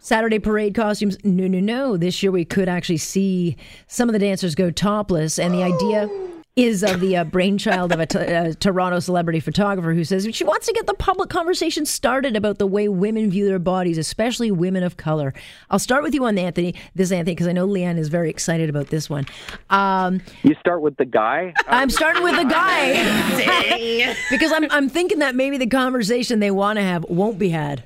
Saturday 0.00 0.38
parade 0.38 0.74
costumes. 0.74 1.16
No, 1.24 1.46
no, 1.46 1.60
no. 1.60 1.96
This 1.96 2.22
year 2.22 2.32
we 2.32 2.44
could 2.44 2.68
actually 2.68 2.96
see 2.96 3.56
some 3.86 4.08
of 4.08 4.14
the 4.14 4.18
dancers 4.18 4.54
go 4.54 4.70
topless, 4.70 5.38
and 5.38 5.54
the 5.54 5.62
idea 5.62 6.08
is 6.56 6.82
of 6.82 7.00
the 7.00 7.16
uh, 7.16 7.24
brainchild 7.24 7.92
of 7.92 8.00
a 8.00 8.06
t- 8.06 8.18
uh, 8.34 8.52
Toronto 8.58 8.98
celebrity 8.98 9.40
photographer 9.40 9.94
who 9.94 10.04
says 10.04 10.26
she 10.32 10.42
wants 10.44 10.66
to 10.66 10.72
get 10.72 10.86
the 10.86 10.94
public 10.94 11.30
conversation 11.30 11.86
started 11.86 12.34
about 12.34 12.58
the 12.58 12.66
way 12.66 12.88
women 12.88 13.30
view 13.30 13.46
their 13.46 13.58
bodies, 13.58 13.98
especially 13.98 14.50
women 14.50 14.82
of 14.82 14.96
color. 14.96 15.32
I'll 15.70 15.78
start 15.78 16.02
with 16.02 16.14
you 16.14 16.24
on 16.24 16.36
Anthony, 16.38 16.74
this 16.94 17.12
Anthony, 17.12 17.34
because 17.34 17.46
I 17.46 17.52
know 17.52 17.66
Leanne 17.66 17.98
is 17.98 18.08
very 18.08 18.30
excited 18.30 18.68
about 18.68 18.88
this 18.88 19.08
one. 19.08 19.26
Um, 19.70 20.20
You 20.42 20.54
start 20.60 20.82
with 20.82 20.96
the 20.96 21.04
guy. 21.04 21.54
I'm 21.68 21.90
starting 21.90 22.22
with 22.22 22.36
the 22.36 22.44
guy 22.44 24.14
because 24.30 24.52
I'm 24.52 24.70
I'm 24.70 24.88
thinking 24.88 25.20
that 25.20 25.34
maybe 25.34 25.56
the 25.56 25.66
conversation 25.68 26.40
they 26.40 26.50
want 26.50 26.78
to 26.78 26.82
have 26.82 27.04
won't 27.04 27.38
be 27.38 27.50
had. 27.50 27.84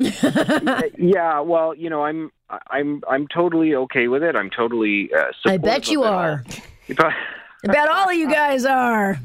yeah, 0.98 1.40
well, 1.40 1.74
you 1.74 1.90
know, 1.90 2.04
I'm 2.04 2.30
I'm 2.68 3.02
I'm 3.08 3.26
totally 3.28 3.74
okay 3.74 4.08
with 4.08 4.22
it. 4.22 4.36
I'm 4.36 4.50
totally. 4.50 5.10
Uh, 5.12 5.32
I 5.46 5.56
bet 5.56 5.88
you 5.88 6.02
are. 6.02 6.44
I 6.98 7.72
bet 7.72 7.88
all 7.88 8.08
of 8.08 8.14
you 8.14 8.30
guys 8.30 8.64
are. 8.64 9.18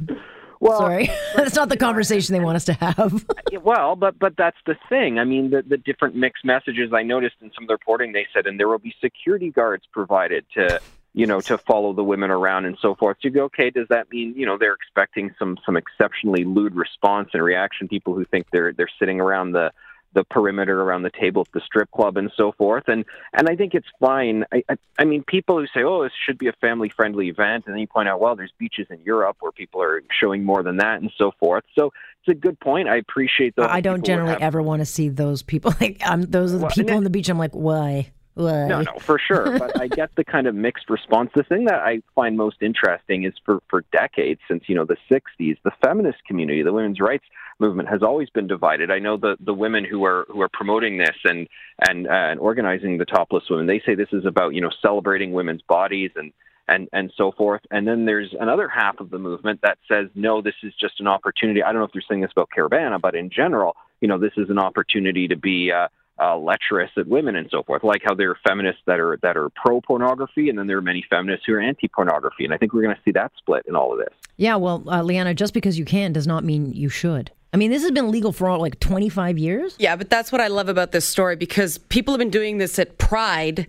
well, 0.60 0.80
Sorry, 0.80 1.10
that's 1.36 1.56
not 1.56 1.70
the 1.70 1.78
conversation 1.78 2.34
they 2.34 2.40
want 2.40 2.56
us 2.56 2.66
to 2.66 2.74
have. 2.74 3.26
Well, 3.62 3.96
but 3.96 4.18
but 4.20 4.36
that's 4.38 4.58
the 4.66 4.76
thing. 4.88 5.20
I 5.20 5.24
mean, 5.24 5.50
the 5.50 5.62
the 5.62 5.78
different 5.78 6.16
mixed 6.16 6.46
messages 6.46 6.92
I 6.94 7.04
noticed 7.04 7.36
in 7.42 7.52
some 7.54 7.64
of 7.64 7.68
the 7.68 7.74
reporting. 7.74 8.14
They 8.14 8.28
said, 8.34 8.46
and 8.48 8.60
there 8.60 8.68
will 8.68 8.80
be 8.80 8.94
security 9.02 9.52
guards 9.52 9.84
provided 9.92 10.46
to 10.56 10.80
you 11.14 11.26
know 11.26 11.42
to 11.42 11.58
follow 11.58 11.94
the 11.94 12.04
women 12.04 12.30
around 12.30 12.66
and 12.66 12.78
so 12.82 12.96
forth. 12.96 13.18
So 13.22 13.28
you 13.28 13.32
go, 13.32 13.46
okay, 13.46 13.70
does 13.70 13.88
that 13.90 14.10
mean 14.12 14.34
you 14.38 14.46
know 14.46 14.58
they're 14.58 14.74
expecting 14.74 15.34
some 15.40 15.58
some 15.66 15.76
exceptionally 15.76 16.46
lewd 16.46 16.76
response 16.76 17.30
and 17.34 17.44
reaction? 17.44 17.88
People 17.88 18.14
who 18.14 18.26
think 18.26 18.48
they're 18.52 18.74
they're 18.74 18.90
sitting 19.00 19.20
around 19.20 19.54
the 19.54 19.72
the 20.14 20.24
perimeter 20.24 20.82
around 20.82 21.04
the 21.04 21.12
table 21.12 21.42
at 21.42 21.52
the 21.54 21.62
strip 21.62 21.92
club 21.92 22.18
and 22.18 22.32
so 22.36 22.52
forth. 22.54 22.86
And 22.88 23.06
and 23.34 23.48
I 23.48 23.56
think 23.56 23.74
it's 23.74 23.88
fine. 24.00 24.46
I 24.52 24.64
I, 24.70 24.78
I 24.98 25.06
mean, 25.06 25.24
people 25.24 25.60
who 25.60 25.68
say, 25.68 25.84
oh, 25.84 26.04
this 26.04 26.12
should 26.26 26.38
be 26.38 26.48
a 26.48 26.54
family 26.54 26.90
friendly 26.90 27.30
event, 27.30 27.66
and 27.66 27.74
then 27.74 27.80
you 27.80 27.88
point 27.88 28.10
out, 28.10 28.20
well, 28.20 28.36
there's 28.36 28.54
beaches 28.58 28.88
in 28.90 29.00
Europe 29.02 29.38
where 29.40 29.52
people 29.52 29.82
are 29.82 30.02
showing 30.12 30.44
more 30.44 30.64
than 30.64 30.78
that 30.78 31.02
and 31.02 31.12
so 31.18 31.32
forth. 31.40 31.64
So 31.78 31.92
it's 32.24 32.38
a 32.38 32.40
good 32.40 32.60
point. 32.60 32.88
I 32.88 32.98
appreciate 32.98 33.56
those. 33.56 33.68
I 33.70 33.82
don't 33.82 34.06
generally 34.06 34.42
ever 34.42 34.62
want 34.62 34.82
to 34.82 34.86
see 34.86 35.10
those 35.10 35.44
people. 35.44 35.74
Like, 35.80 36.06
um, 36.06 36.24
those 36.24 36.52
are 36.54 36.58
the 36.58 36.64
Well, 36.64 36.72
people 36.72 36.98
on 36.98 37.06
the 37.06 37.10
beach. 37.10 37.30
I'm 37.30 37.38
like, 37.38 37.54
why? 37.54 38.12
Why? 38.40 38.68
No, 38.68 38.82
no, 38.82 38.94
for 39.00 39.20
sure. 39.20 39.60
But 39.60 39.78
I 39.82 39.90
get 39.90 40.16
the 40.16 40.24
kind 40.24 40.48
of 40.48 40.56
mixed 40.56 40.90
response. 40.90 41.30
The 41.36 41.44
thing 41.44 41.66
that 41.66 41.82
I 41.82 42.02
find 42.16 42.38
most 42.38 42.62
interesting 42.62 43.26
is 43.26 43.34
for, 43.46 43.60
for 43.70 43.84
decades, 43.92 44.40
since, 44.48 44.64
you 44.68 44.76
know, 44.76 44.86
the 44.86 44.96
60s, 45.12 45.58
the 45.66 45.72
feminist 45.84 46.20
community, 46.26 46.64
the 46.64 46.72
women's 46.72 47.02
rights 47.02 47.26
movement 47.60 47.90
has 47.90 48.02
always 48.02 48.30
been 48.30 48.48
divided. 48.48 48.92
I 48.92 49.00
know 49.00 49.18
the, 49.18 49.36
the 49.42 49.54
women 49.54 49.84
who 49.84 50.06
are 50.06 50.26
who 50.30 50.40
are 50.40 50.48
promoting 50.48 50.98
this 50.98 51.18
and, 51.26 51.50
and, 51.86 52.08
uh, 52.08 52.12
and 52.12 52.40
organizing 52.40 52.98
the 52.98 53.04
topless 53.04 53.44
women, 53.50 53.68
they 53.68 53.82
say 53.86 53.94
this 53.94 54.14
is 54.14 54.26
about, 54.26 54.54
you 54.54 54.62
know, 54.62 54.72
celebrating 54.82 55.34
women's 55.34 55.62
bodies 55.64 56.12
and, 56.16 56.32
and, 56.70 56.88
and 56.94 57.12
so 57.18 57.34
forth. 57.34 57.62
And 57.72 57.86
then 57.86 58.06
there's 58.06 58.34
another 58.40 58.70
half 58.70 59.02
of 59.02 59.10
the 59.10 59.20
movement 59.20 59.60
that 59.64 59.80
says, 59.92 60.08
no, 60.16 60.42
this 60.42 60.56
is 60.64 60.72
just 60.80 61.02
an 61.02 61.08
opportunity. 61.08 61.62
I 61.62 61.74
don't 61.74 61.82
know 61.82 61.88
if 61.88 61.92
they're 61.92 62.02
saying 62.08 62.22
this 62.22 62.32
about 62.32 62.52
Caribana, 62.58 63.02
but 63.02 63.16
in 63.16 63.30
general, 63.30 63.76
you 64.00 64.08
know, 64.08 64.18
this 64.18 64.32
is 64.38 64.50
an 64.50 64.60
opportunity 64.60 65.28
to 65.28 65.36
be 65.36 65.74
uh, 65.74 65.90
uh, 66.20 66.38
lecherous 66.38 66.92
at 66.98 67.08
women 67.08 67.36
and 67.36 67.48
so 67.50 67.64
forth. 67.64 67.84
Like 67.84 68.02
how 68.04 68.14
there 68.14 68.32
are 68.32 68.38
feminists 68.48 68.82
that 68.86 69.00
are 69.00 69.18
that 69.22 69.38
are 69.38 69.50
pro 69.50 69.82
pornography, 69.82 70.50
and 70.50 70.58
then 70.58 70.68
there 70.68 70.78
are 70.78 70.82
many 70.82 71.06
feminists 71.10 71.46
who 71.46 71.54
are 71.54 71.62
anti 71.62 71.88
pornography. 71.88 72.46
And 72.46 72.54
I 72.54 72.58
think 72.58 72.74
we're 72.74 72.84
going 72.84 72.96
to 72.96 73.02
see 73.04 73.12
that 73.12 73.32
split 73.38 73.64
in 73.68 73.76
all 73.76 73.94
of 73.94 74.00
this. 74.00 74.14
Yeah, 74.38 74.56
well, 74.56 74.84
uh, 74.88 75.02
Liana, 75.02 75.34
just 75.34 75.54
because 75.54 75.78
you 75.78 75.86
can 75.86 76.14
does 76.14 76.28
not 76.28 76.44
mean 76.44 76.72
you 76.74 76.90
should. 76.90 77.32
I 77.52 77.58
mean, 77.58 77.72
this 77.72 77.82
has 77.82 77.92
been 77.92 78.12
legal 78.12 78.32
for 78.32 78.48
all, 78.48 78.60
like 78.60 78.80
25 78.80 79.38
years. 79.38 79.76
Yeah, 79.80 79.96
but 79.96 80.10
that's 80.10 80.32
what 80.32 80.40
I 80.40 80.48
love 80.48 80.70
about 80.70 80.92
this 80.92 81.08
story 81.08 81.36
because 81.36 81.78
people 81.78 82.14
have 82.14 82.20
been 82.20 82.30
doing 82.30 82.60
this 82.60 82.78
at 82.78 82.98
Pride, 83.00 83.68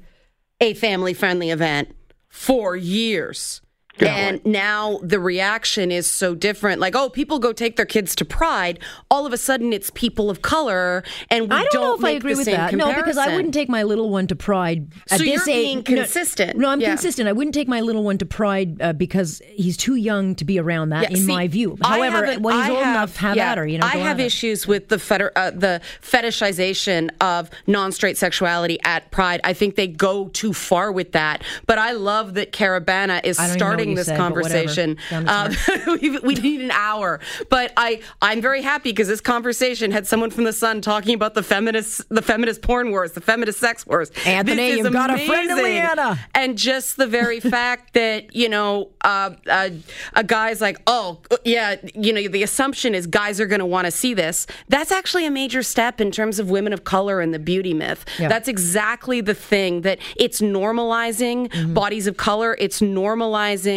a 0.60 0.74
family 0.74 1.14
friendly 1.14 1.50
event, 1.50 1.94
for 2.28 2.76
years. 2.76 3.62
And 3.98 4.42
now 4.46 4.98
the 5.02 5.20
reaction 5.20 5.90
is 5.90 6.10
so 6.10 6.34
different. 6.34 6.80
Like, 6.80 6.94
oh, 6.96 7.10
people 7.10 7.38
go 7.38 7.52
take 7.52 7.76
their 7.76 7.84
kids 7.84 8.14
to 8.16 8.24
Pride. 8.24 8.78
All 9.10 9.26
of 9.26 9.32
a 9.32 9.36
sudden, 9.36 9.72
it's 9.72 9.90
people 9.90 10.30
of 10.30 10.40
color, 10.42 11.02
and 11.28 11.50
we 11.50 11.56
I 11.56 11.66
don't, 11.70 11.82
know 11.82 11.94
if 11.96 12.04
I 12.04 12.10
agree 12.10 12.34
with 12.34 12.44
same 12.46 12.54
that. 12.56 12.72
No, 12.74 12.94
because 12.94 13.18
I 13.18 13.34
wouldn't 13.34 13.52
take 13.52 13.68
my 13.68 13.82
little 13.82 14.08
one 14.08 14.26
to 14.28 14.36
Pride 14.36 14.90
at 15.10 15.18
So 15.18 15.24
this 15.24 15.46
you're 15.46 15.54
age. 15.56 15.62
being 15.64 15.76
No, 15.78 15.82
consistent. 16.02 16.56
No, 16.56 16.68
I'm 16.70 16.80
Yeah. 16.80 16.88
consistent. 16.90 17.28
I 17.28 17.32
wouldn't 17.32 17.54
take 17.54 17.68
my 17.68 17.80
little 17.82 18.02
one 18.02 18.16
to 18.18 18.26
Pride 18.26 18.80
uh, 18.80 18.92
because 18.94 19.42
he's 19.48 19.76
too 19.76 19.96
young 19.96 20.34
to 20.36 20.44
be 20.46 20.58
around 20.58 20.90
that, 20.90 21.02
Yeah, 21.10 21.10
in 21.18 21.24
see, 21.24 21.26
my 21.26 21.46
view. 21.48 21.76
However, 21.82 22.34
when 22.40 22.54
he's 22.56 22.66
I 22.66 22.70
old 22.70 22.78
have- 22.84 22.94
enough, 22.96 23.16
have 23.16 23.36
yeah, 23.36 23.52
at 23.52 23.58
her. 23.58 23.66
You 23.66 23.78
know, 23.78 23.86
I 23.86 23.96
have 23.98 24.18
at 24.18 24.22
it. 24.22 24.26
issues 24.26 24.66
with 24.66 24.88
the 24.88 24.98
feder- 24.98 25.32
uh, 25.36 25.50
the 25.50 25.80
fetishization 26.00 27.10
of 27.20 27.50
non-straight 27.66 28.16
sexuality 28.16 28.78
at 28.84 29.10
Pride. 29.10 29.40
I 29.44 29.52
think 29.52 29.76
they 29.76 29.88
go 29.88 30.28
too 30.28 30.52
far 30.52 30.90
with 30.92 31.12
that. 31.12 31.42
But 31.66 31.78
I 31.78 31.92
love 31.92 32.34
that 32.34 32.52
Caribana 32.52 33.20
is 33.24 33.38
I 33.38 33.48
don't 33.84 33.92
even 33.92 34.14
know 34.14 34.30
what 34.30 34.50
starting 34.50 34.66
this 34.66 34.74
said, 34.74 34.96
conversation. 35.26 35.58
Um, 35.86 35.98
we 36.00 36.18
we 36.18 36.34
need 36.34 36.60
an 36.60 36.70
hour, 36.70 37.20
but 37.48 37.72
I 37.76 38.00
I'm 38.22 38.40
very 38.40 38.62
happy 38.62 38.90
because 38.90 39.08
this 39.08 39.20
conversation 39.20 39.90
had 39.90 40.06
someone 40.06 40.30
from 40.30 40.44
the 40.44 40.52
Sun 40.52 40.80
talking 40.80 41.14
about 41.14 41.34
the 41.34 41.42
feminist 41.42 42.02
the 42.08 42.22
feminist 42.22 42.62
porn 42.62 42.90
wars, 42.90 43.12
the 43.12 43.20
feminist 43.20 43.58
sex 43.58 43.86
wars. 43.86 44.10
Anthony, 44.26 44.76
you've 44.76 44.92
got 44.92 45.10
a 45.10 45.18
friend. 45.26 45.50
Liana. 45.50 46.18
And 46.34 46.56
just 46.56 46.96
the 46.96 47.06
very 47.06 47.40
fact 47.56 47.94
that, 47.94 48.34
you 48.34 48.48
know, 48.48 48.90
uh, 49.02 49.30
uh, 49.48 49.70
a 50.14 50.24
guy's 50.24 50.60
like, 50.60 50.78
oh, 50.86 51.20
yeah, 51.44 51.76
you 51.94 52.12
know, 52.12 52.28
the 52.28 52.42
assumption 52.42 52.94
is 52.94 53.06
guys 53.06 53.40
are 53.40 53.46
going 53.46 53.60
to 53.60 53.66
want 53.66 53.86
to 53.86 53.90
see 53.90 54.14
this. 54.14 54.46
That's 54.68 54.92
actually 54.92 55.26
a 55.26 55.30
major 55.30 55.62
step 55.62 56.00
in 56.00 56.10
terms 56.10 56.38
of 56.38 56.50
women 56.50 56.72
of 56.72 56.84
color 56.84 57.20
and 57.20 57.34
the 57.34 57.38
beauty 57.38 57.74
myth. 57.74 58.04
Yeah. 58.18 58.28
That's 58.28 58.48
exactly 58.48 59.20
the 59.20 59.34
thing 59.34 59.82
that 59.82 59.98
it's 60.16 60.40
normalizing 60.40 61.30
Mm-hmm. 61.50 61.74
bodies 61.74 62.06
of 62.06 62.16
color, 62.16 62.56
it's 62.58 62.80
normalizing 62.80 63.69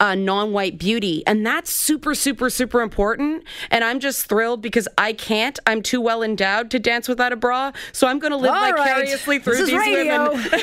uh, 0.00 0.14
non 0.14 0.52
white 0.52 0.78
beauty. 0.78 1.22
And 1.26 1.46
that's 1.46 1.70
super, 1.70 2.14
super, 2.14 2.50
super 2.50 2.80
important. 2.80 3.44
And 3.70 3.84
I'm 3.84 4.00
just 4.00 4.26
thrilled 4.26 4.62
because 4.62 4.88
I 4.98 5.12
can't. 5.12 5.58
I'm 5.66 5.82
too 5.82 6.00
well 6.00 6.22
endowed 6.22 6.70
to 6.72 6.78
dance 6.78 7.08
without 7.08 7.32
a 7.32 7.36
bra. 7.36 7.72
So 7.92 8.06
I'm 8.06 8.18
going 8.18 8.30
to 8.32 8.36
live 8.36 8.52
All 8.52 8.72
right. 8.72 8.76
vicariously 8.76 9.38
through 9.38 9.54
This 9.54 9.62
is 9.62 9.66
these 9.68 9.78
radio. 9.78 10.30
women. 10.32 10.50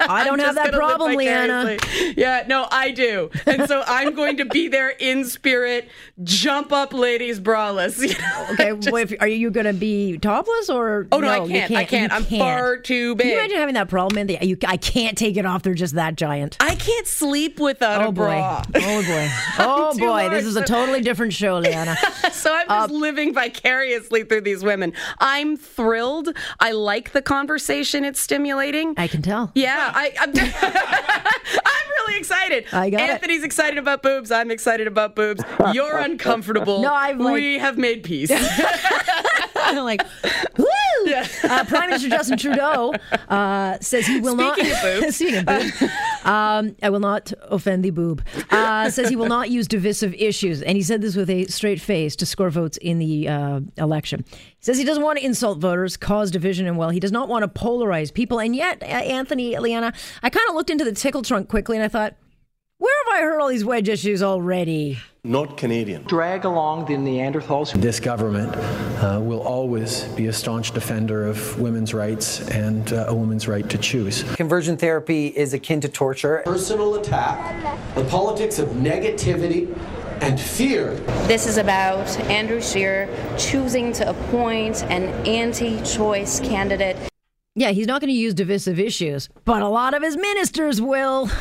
I 0.00 0.24
don't 0.24 0.38
have 0.38 0.54
that 0.54 0.72
problem, 0.72 1.14
Liana. 1.14 1.76
Yeah, 2.16 2.44
no, 2.46 2.66
I 2.70 2.90
do. 2.90 3.30
And 3.46 3.68
so 3.68 3.82
I'm 3.86 4.14
going 4.14 4.38
to 4.38 4.44
be 4.44 4.68
there 4.68 4.90
in 4.90 5.24
spirit, 5.24 5.88
jump 6.22 6.72
up 6.72 6.92
ladies 6.92 7.40
braless. 7.40 7.98
You 8.08 8.14
know? 8.18 8.46
Okay, 8.52 8.72
well, 8.72 8.96
if, 8.96 9.12
are 9.20 9.28
you 9.28 9.50
going 9.50 9.66
to 9.66 9.74
be 9.74 10.16
topless 10.18 10.70
or? 10.70 11.06
Oh, 11.12 11.18
no, 11.18 11.28
I 11.28 11.44
you 11.44 11.48
can't. 11.50 11.72
I 11.72 11.84
can't. 11.84 12.10
You 12.12 12.16
I'm 12.16 12.24
can't. 12.24 12.40
far 12.40 12.78
too 12.78 13.14
big. 13.16 13.24
Can 13.24 13.30
you 13.32 13.38
imagine 13.38 13.56
having 13.58 13.74
that 13.74 13.88
problem? 13.88 14.18
Anthony? 14.18 14.46
You, 14.46 14.56
I 14.66 14.78
can't 14.78 15.18
take 15.18 15.36
it 15.36 15.44
off. 15.44 15.62
They're 15.62 15.74
just 15.74 15.94
that 15.94 16.16
giant. 16.16 16.56
I 16.60 16.74
can't 16.76 17.06
sleep 17.06 17.58
without 17.88 18.02
Oh 18.04 18.08
a 18.08 18.12
boy! 18.12 18.80
Oh 18.80 19.02
boy! 19.02 19.28
Oh 19.58 19.98
boy! 19.98 20.28
This 20.38 20.44
is 20.44 20.56
a 20.56 20.64
totally 20.64 21.00
different 21.00 21.32
show, 21.32 21.58
Liana. 21.58 21.96
So 22.32 22.52
I'm 22.54 22.66
just 22.68 22.90
living 22.92 23.34
vicariously 23.34 24.22
through 24.24 24.42
these 24.42 24.62
women. 24.62 24.92
I'm 25.18 25.56
thrilled. 25.56 26.28
I 26.60 26.70
like 26.72 27.10
the 27.12 27.20
conversation 27.22 28.04
it's 28.04 28.20
stimulating. 28.20 28.94
I 28.96 29.08
can 29.08 29.22
tell. 29.22 29.50
Yeah, 29.54 29.90
I, 29.94 30.12
I'm, 30.20 30.30
I'm 31.66 31.88
really 32.06 32.18
excited. 32.18 32.66
I 32.72 32.90
got 32.90 33.00
it. 33.00 33.10
Anthony's 33.10 33.42
excited 33.42 33.76
about 33.78 34.02
boobs. 34.02 34.30
I'm 34.30 34.50
excited 34.50 34.86
about 34.86 35.16
boobs. 35.16 35.42
You're 35.72 35.98
uncomfortable. 35.98 36.80
No, 36.82 36.94
I'm 36.94 37.18
like- 37.18 37.34
we 37.34 37.58
have 37.58 37.76
made 37.76 38.04
peace. 38.04 38.30
I'm 39.56 39.84
like, 39.84 40.02
woo! 40.56 40.66
Uh, 41.44 41.64
Prime 41.64 41.90
Minister 41.90 42.08
Justin 42.08 42.38
Trudeau 42.38 42.92
uh, 43.28 43.78
says 43.80 44.06
he 44.06 44.20
will 44.20 44.36
Speaking 44.38 44.70
not. 44.70 44.84
of 44.84 45.00
boobs. 45.02 45.16
Speaking 45.16 45.36
of 45.38 45.46
boobs, 45.46 45.82
um, 46.28 46.76
I 46.82 46.90
will 46.90 47.00
not 47.00 47.32
offend 47.42 47.82
the 47.82 47.90
boob. 47.90 48.22
Uh, 48.50 48.90
says 48.90 49.08
he 49.08 49.16
will 49.16 49.28
not 49.28 49.48
use 49.48 49.66
divisive 49.66 50.12
issues, 50.14 50.60
and 50.60 50.76
he 50.76 50.82
said 50.82 51.00
this 51.00 51.16
with 51.16 51.30
a 51.30 51.46
straight 51.46 51.80
face 51.80 52.14
to 52.16 52.26
score 52.26 52.50
votes 52.50 52.76
in 52.76 52.98
the 52.98 53.28
uh, 53.28 53.60
election. 53.78 54.24
He 54.28 54.36
says 54.60 54.76
he 54.76 54.84
doesn't 54.84 55.02
want 55.02 55.18
to 55.18 55.24
insult 55.24 55.58
voters, 55.58 55.96
cause 55.96 56.30
division, 56.30 56.66
and 56.66 56.76
well, 56.76 56.90
he 56.90 57.00
does 57.00 57.12
not 57.12 57.30
want 57.30 57.42
to 57.42 57.60
polarize 57.60 58.12
people. 58.12 58.40
And 58.40 58.54
yet, 58.54 58.82
uh, 58.82 58.86
Anthony, 58.86 59.58
Liana, 59.58 59.94
I 60.22 60.28
kind 60.28 60.46
of 60.50 60.54
looked 60.54 60.68
into 60.68 60.84
the 60.84 60.92
tickle 60.92 61.22
trunk 61.22 61.48
quickly, 61.48 61.76
and 61.76 61.84
I 61.84 61.88
thought. 61.88 62.14
Where 62.80 62.94
have 63.06 63.18
I 63.18 63.22
heard 63.22 63.40
all 63.40 63.48
these 63.48 63.64
wedge 63.64 63.88
issues 63.88 64.22
already? 64.22 64.98
not 65.24 65.58
Canadian. 65.58 66.04
Drag 66.04 66.44
along 66.44 66.86
the 66.86 66.94
Neanderthals. 66.94 67.72
This 67.80 68.00
government 68.00 68.54
uh, 68.56 69.20
will 69.20 69.42
always 69.42 70.04
be 70.14 70.28
a 70.28 70.32
staunch 70.32 70.70
defender 70.72 71.26
of 71.26 71.60
women's 71.60 71.92
rights 71.92 72.48
and 72.48 72.92
uh, 72.92 73.06
a 73.08 73.14
woman's 73.14 73.46
right 73.46 73.68
to 73.68 73.76
choose. 73.76 74.22
Conversion 74.36 74.76
therapy 74.76 75.26
is 75.26 75.52
akin 75.52 75.80
to 75.82 75.88
torture. 75.88 76.42
Personal 76.46 76.94
attack, 76.94 77.94
the 77.94 78.04
politics 78.04 78.58
of 78.58 78.68
negativity 78.68 79.76
and 80.22 80.40
fear. 80.40 80.94
This 81.26 81.46
is 81.46 81.58
about 81.58 82.08
Andrew 82.30 82.62
Scheer 82.62 83.08
choosing 83.36 83.92
to 83.94 84.08
appoint 84.08 84.84
an 84.84 85.04
anti 85.26 85.82
choice 85.82 86.40
candidate. 86.40 86.96
Yeah, 87.54 87.72
he's 87.72 87.86
not 87.88 88.00
going 88.00 88.12
to 88.12 88.18
use 88.18 88.34
divisive 88.34 88.78
issues, 88.78 89.28
but 89.44 89.62
a 89.62 89.68
lot 89.68 89.92
of 89.92 90.02
his 90.02 90.16
ministers 90.16 90.80
will. 90.80 91.28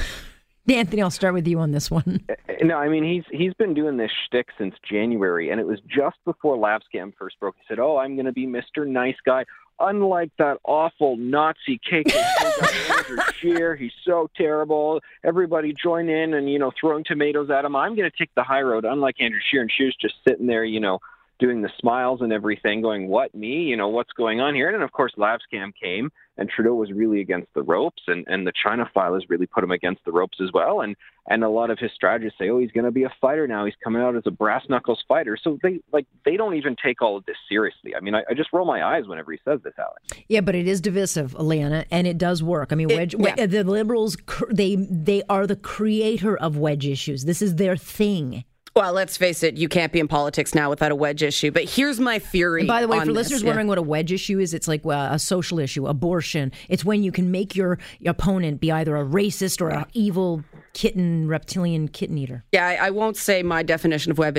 Anthony, 0.75 1.01
I'll 1.01 1.09
start 1.12 1.33
with 1.33 1.47
you 1.47 1.59
on 1.59 1.71
this 1.71 1.89
one. 1.89 2.21
No, 2.59 2.75
I 2.75 2.89
mean 2.89 3.03
he's 3.03 3.24
he's 3.29 3.53
been 3.53 3.75
doing 3.75 3.97
this 3.97 4.09
shtick 4.25 4.47
since 4.57 4.74
January, 4.89 5.51
and 5.51 5.62
it 5.62 5.67
was 5.67 5.79
just 5.88 6.17
before 6.25 6.57
LavScam 6.57 7.13
first 7.15 7.39
broke. 7.39 7.55
He 7.55 7.62
said, 7.67 7.77
"Oh, 7.77 7.97
I'm 7.97 8.15
going 8.15 8.25
to 8.25 8.31
be 8.31 8.47
Mr. 8.47 8.86
Nice 8.88 9.15
Guy." 9.24 9.45
Unlike 9.79 10.31
that 10.39 10.57
awful 10.63 11.17
Nazi 11.17 11.79
KKK 11.88 13.33
Scheer, 13.36 13.75
he's 13.75 13.91
so 14.03 14.27
terrible. 14.36 15.01
Everybody 15.24 15.71
join 15.71 16.09
in 16.09 16.33
and 16.33 16.51
you 16.51 16.57
know 16.57 16.71
throwing 16.81 17.03
tomatoes 17.03 17.51
at 17.51 17.63
him. 17.63 17.75
I'm 17.75 17.95
going 17.95 18.09
to 18.09 18.17
take 18.17 18.33
the 18.36 18.41
high 18.41 18.63
road. 18.63 18.86
Unlike 18.86 19.17
Andrew 19.19 19.39
Scheer, 19.51 19.62
and 19.62 19.71
Scheer's 19.71 19.95
just 20.01 20.15
sitting 20.27 20.47
there, 20.47 20.65
you 20.65 20.79
know, 20.79 20.97
doing 21.39 21.62
the 21.62 21.72
smiles 21.79 22.22
and 22.22 22.34
everything, 22.34 22.82
going, 22.82 23.08
"What 23.08 23.34
me? 23.34 23.63
You 23.63 23.77
know, 23.77 23.89
what's 23.89 24.13
going 24.13 24.39
on 24.39 24.56
here?" 24.56 24.67
And 24.67 24.75
then 24.75 24.82
of 24.82 24.91
course 24.91 25.13
LavScam 25.17 25.74
came 25.82 26.12
and 26.38 26.50
Trudeau 26.50 26.75
was 26.75 26.91
really 26.91 27.20
against 27.20 27.48
the 27.56 27.63
ropes, 27.63 28.03
and, 28.08 28.25
and 28.27 28.46
the 28.46 28.53
China 28.63 28.89
file 28.94 29.15
has 29.15 29.24
really 29.29 29.48
put 29.48 29.63
him 29.63 29.72
against 29.72 30.06
the 30.06 30.12
ropes 30.12 30.38
as 30.41 30.51
well. 30.53 30.82
And 30.82 30.96
and 31.29 31.44
a 31.44 31.50
lot 31.50 31.70
of 31.70 31.79
his 31.79 31.91
strategists 31.94 32.39
say, 32.39 32.50
oh, 32.50 32.60
he's 32.60 32.72
going 32.72 32.86
to 32.86 32.91
be 32.91 33.03
a 33.03 33.13
fighter 33.20 33.48
now. 33.48 33.65
He's 33.65 33.75
coming 33.84 34.01
out 34.01 34.15
as 34.15 34.24
a 34.25 34.32
brass 34.32 34.63
knuckles 34.70 35.03
fighter. 35.08 35.38
So 35.41 35.58
they 35.62 35.82
like 35.91 36.06
they 36.25 36.38
don't 36.38 36.56
even 36.56 36.75
take 36.82 37.01
all 37.01 37.17
of 37.17 37.25
this 37.25 37.36
seriously. 37.50 37.96
I 37.96 38.00
mean, 38.00 38.15
I, 38.15 38.24
I 38.29 38.34
just 38.34 38.53
roll 38.53 38.65
my 38.65 38.84
eyes 38.84 39.08
whenever 39.08 39.32
he 39.32 39.39
says 39.44 39.60
this, 39.63 39.74
Alex. 39.77 40.01
Yeah, 40.27 40.41
but 40.41 40.56
it 40.56 40.67
is 40.67 40.79
divisive, 40.79 41.34
Liana, 41.34 41.86
and 41.91 42.08
it 42.08 42.17
does 42.17 42.44
work. 42.44 42.72
I 42.72 42.75
mean, 42.75 42.89
wedge, 42.89 43.13
it, 43.15 43.20
yeah. 43.38 43.46
the 43.46 43.63
liberals 43.63 44.17
they 44.51 44.75
they 44.75 45.24
are 45.29 45.48
the 45.48 45.56
creator 45.56 46.38
of 46.38 46.58
wedge 46.58 46.86
issues. 46.86 47.25
This 47.25 47.41
is 47.41 47.56
their 47.56 47.75
thing. 47.75 48.46
Well, 48.77 48.93
let's 48.93 49.17
face 49.17 49.41
it, 49.41 49.57
you 49.57 49.67
can't 49.67 49.91
be 49.91 50.00
in 50.00 50.07
politics 50.07 50.53
now 50.53 50.69
without 50.69 50.91
a 50.91 50.96
wedge 50.96 51.24
issue. 51.24 51.50
But 51.50 51.63
here's 51.63 52.00
my 52.00 52.19
theory. 52.19 52.62
And 52.62 52.67
by 52.67 52.81
the 52.81 52.88
way, 52.88 53.00
for 53.00 53.07
this, 53.07 53.15
listeners 53.15 53.41
yeah. 53.41 53.48
wondering 53.48 53.67
what 53.67 53.79
a 53.79 53.81
wedge 53.81 54.12
issue 54.12 54.38
is, 54.38 54.53
it's 54.53 54.67
like 54.67 54.86
uh, 54.86 55.10
a 55.12 55.17
social 55.17 55.57
issue, 55.57 55.88
abortion. 55.88 56.51
It's 56.69 56.86
when 56.86 57.01
you 57.01 57.12
can 57.12 57.31
make 57.31 57.55
your, 57.55 57.79
your 57.98 58.12
opponent 58.12 58.62
be 58.62 58.72
either 58.72 58.96
a 58.96 59.03
racist 59.03 59.62
or 59.62 59.69
an 59.69 59.86
evil 59.93 60.43
kitten, 60.77 61.27
reptilian 61.27 61.88
kitten 61.88 62.19
eater. 62.19 62.43
Yeah, 62.51 62.67
I, 62.67 62.75
I 62.75 62.89
won't 62.91 63.17
say 63.17 63.41
my 63.41 63.63
definition 63.63 64.12
of 64.12 64.19
uh, 64.19 64.31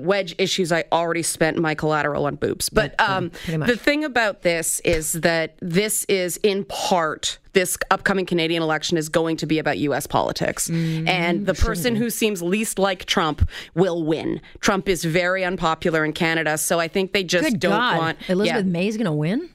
wedge, 0.00 0.34
issues. 0.38 0.70
I 0.70 0.84
already 0.92 1.24
spent 1.24 1.58
my 1.58 1.74
collateral 1.74 2.26
on 2.26 2.36
boobs. 2.36 2.68
But 2.68 2.98
um, 3.00 3.32
the 3.48 3.76
thing 3.76 4.04
about 4.04 4.42
this 4.42 4.78
is 4.84 5.14
that 5.14 5.56
this 5.60 6.04
is 6.04 6.36
in 6.44 6.64
part 6.66 7.40
this 7.52 7.76
upcoming 7.90 8.26
Canadian 8.26 8.62
election 8.62 8.96
is 8.96 9.08
going 9.08 9.36
to 9.38 9.46
be 9.46 9.58
about 9.58 9.78
U.S. 9.78 10.06
politics. 10.06 10.70
Mm, 10.70 11.08
and 11.08 11.46
the 11.46 11.54
person 11.54 11.96
who 11.96 12.10
seems 12.10 12.40
least 12.42 12.78
like 12.78 13.06
Trump 13.06 13.48
will 13.74 14.04
win. 14.04 14.40
Trump 14.60 14.88
is 14.88 15.04
very 15.04 15.44
unpopular 15.44 16.04
in 16.04 16.12
Canada, 16.12 16.58
so 16.58 16.78
I 16.78 16.86
think 16.86 17.12
they 17.12 17.24
just 17.24 17.50
Good 17.50 17.58
don't 17.58 17.72
God. 17.72 17.98
want. 17.98 18.18
Elizabeth 18.28 18.66
yeah. 18.66 18.70
May's 18.70 18.96
going 18.96 19.06
to 19.06 19.12
win? 19.12 19.50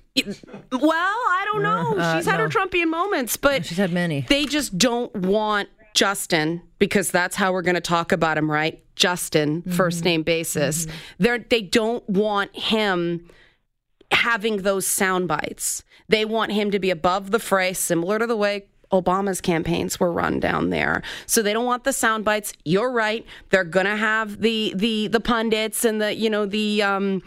Well, 0.71 0.91
I 0.91 1.47
don't 1.53 1.63
know. 1.63 1.97
Uh, 1.97 2.17
she's 2.17 2.25
had 2.25 2.37
no. 2.37 2.43
her 2.43 2.49
Trumpian 2.49 2.89
moments, 2.89 3.37
but 3.37 3.65
she's 3.65 3.77
had 3.77 3.93
many. 3.93 4.25
They 4.27 4.45
just 4.45 4.77
don't 4.77 5.13
want 5.15 5.69
Justin 5.95 6.61
because 6.77 7.09
that's 7.09 7.35
how 7.35 7.51
we're 7.51 7.63
going 7.63 7.75
to 7.75 7.81
talk 7.81 8.11
about 8.11 8.37
him, 8.37 8.51
right? 8.51 8.83
Justin, 8.95 9.61
mm-hmm. 9.61 9.71
first 9.71 10.03
name 10.03 10.23
basis. 10.23 10.85
Mm-hmm. 10.85 10.95
They're, 11.19 11.39
they 11.39 11.61
don't 11.61 12.07
want 12.09 12.55
him 12.55 13.27
having 14.11 14.57
those 14.57 14.85
sound 14.85 15.27
bites. 15.27 15.83
They 16.07 16.25
want 16.25 16.51
him 16.51 16.69
to 16.71 16.79
be 16.79 16.91
above 16.91 17.31
the 17.31 17.39
fray, 17.39 17.73
similar 17.73 18.19
to 18.19 18.27
the 18.27 18.37
way 18.37 18.67
Obama's 18.91 19.41
campaigns 19.41 19.99
were 19.99 20.11
run 20.11 20.39
down 20.39 20.69
there. 20.69 21.01
So 21.25 21.41
they 21.41 21.53
don't 21.53 21.65
want 21.65 21.83
the 21.83 21.93
sound 21.93 22.25
bites. 22.25 22.53
You're 22.63 22.91
right. 22.91 23.25
They're 23.49 23.63
to 23.85 23.95
have 23.95 24.41
the 24.41 24.73
the 24.75 25.07
the 25.07 25.19
pundits 25.19 25.85
and 25.85 26.01
the 26.01 26.15
you 26.15 26.29
know 26.29 26.45
the 26.45 26.81
um 26.81 27.21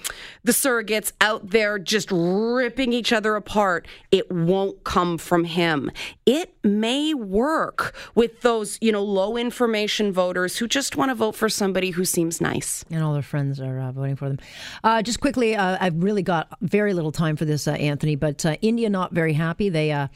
the 0.44 0.52
surrogates 0.52 1.12
out 1.20 1.50
there 1.50 1.78
just 1.78 2.10
ripping 2.10 2.92
each 2.92 3.12
other 3.12 3.36
apart. 3.36 3.86
It 4.10 4.30
won't 4.30 4.84
come 4.84 5.18
from 5.18 5.44
him. 5.44 5.90
It 6.26 6.54
may 6.62 7.14
work 7.14 7.94
with 8.14 8.40
those, 8.42 8.78
you 8.80 8.92
know, 8.92 9.02
low 9.02 9.36
information 9.36 10.12
voters 10.12 10.56
who 10.58 10.68
just 10.68 10.96
want 10.96 11.10
to 11.10 11.14
vote 11.14 11.34
for 11.34 11.48
somebody 11.48 11.90
who 11.90 12.04
seems 12.04 12.40
nice. 12.40 12.84
And 12.90 13.02
all 13.02 13.12
their 13.12 13.22
friends 13.22 13.60
are 13.60 13.78
uh, 13.80 13.92
voting 13.92 14.16
for 14.16 14.28
them. 14.28 14.38
Uh, 14.84 15.02
just 15.02 15.20
quickly, 15.20 15.56
uh, 15.56 15.76
I've 15.80 16.02
really 16.02 16.22
got 16.22 16.48
very 16.60 16.94
little 16.94 17.12
time 17.12 17.36
for 17.36 17.44
this, 17.44 17.68
uh, 17.68 17.72
Anthony, 17.72 18.16
but 18.16 18.44
uh, 18.44 18.56
India 18.62 18.88
not 18.88 19.12
very 19.12 19.34
happy. 19.34 19.68
They 19.68 19.92
uh, 19.92 20.08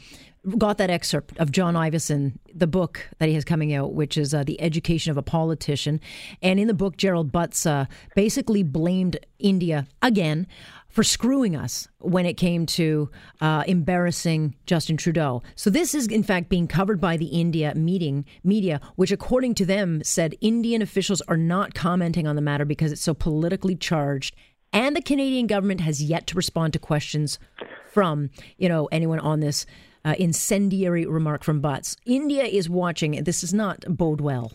got 0.57 0.77
that 0.77 0.89
excerpt 0.89 1.37
of 1.37 1.51
John 1.51 1.75
Ivison, 1.75 2.37
the 2.53 2.67
book 2.67 3.07
that 3.19 3.29
he 3.29 3.35
has 3.35 3.45
coming 3.45 3.73
out, 3.73 3.93
which 3.93 4.17
is 4.17 4.33
uh, 4.33 4.43
The 4.43 4.59
Education 4.61 5.11
of 5.11 5.17
a 5.17 5.21
Politician. 5.21 5.99
And 6.41 6.59
in 6.59 6.67
the 6.67 6.73
book, 6.73 6.97
Gerald 6.97 7.31
Butts 7.31 7.65
uh, 7.65 7.85
basically 8.15 8.63
blamed 8.63 9.17
India 9.39 9.87
again 10.01 10.47
for 10.89 11.03
screwing 11.03 11.55
us 11.55 11.87
when 11.99 12.25
it 12.25 12.35
came 12.35 12.65
to 12.67 13.09
uh, 13.41 13.63
embarrassing 13.67 14.55
Justin 14.65 14.95
Trudeau. 14.95 15.41
So 15.55 15.69
this 15.69 15.95
is, 15.95 16.07
in 16.07 16.21
fact, 16.23 16.49
being 16.49 16.67
covered 16.67 17.01
by 17.01 17.17
the 17.17 17.25
India 17.25 17.73
meeting 17.73 18.25
media, 18.43 18.79
which, 18.95 19.11
according 19.11 19.55
to 19.55 19.65
them, 19.65 20.03
said 20.03 20.35
Indian 20.39 20.81
officials 20.81 21.21
are 21.21 21.37
not 21.37 21.73
commenting 21.73 22.27
on 22.27 22.35
the 22.35 22.43
matter 22.43 22.65
because 22.65 22.91
it's 22.91 23.01
so 23.01 23.13
politically 23.15 23.75
charged. 23.75 24.35
And 24.71 24.95
the 24.95 25.01
Canadian 25.01 25.47
government 25.47 25.81
has 25.81 26.03
yet 26.03 26.27
to 26.27 26.35
respond 26.35 26.73
to 26.73 26.79
questions 26.79 27.39
from, 27.87 28.29
you 28.57 28.67
know, 28.67 28.87
anyone 28.91 29.19
on 29.19 29.39
this 29.39 29.65
uh, 30.05 30.15
incendiary 30.17 31.05
remark 31.05 31.43
from 31.43 31.61
Butts. 31.61 31.95
India 32.05 32.43
is 32.43 32.69
watching. 32.69 33.23
This 33.23 33.41
does 33.41 33.53
not 33.53 33.85
bode 33.87 34.21
well. 34.21 34.51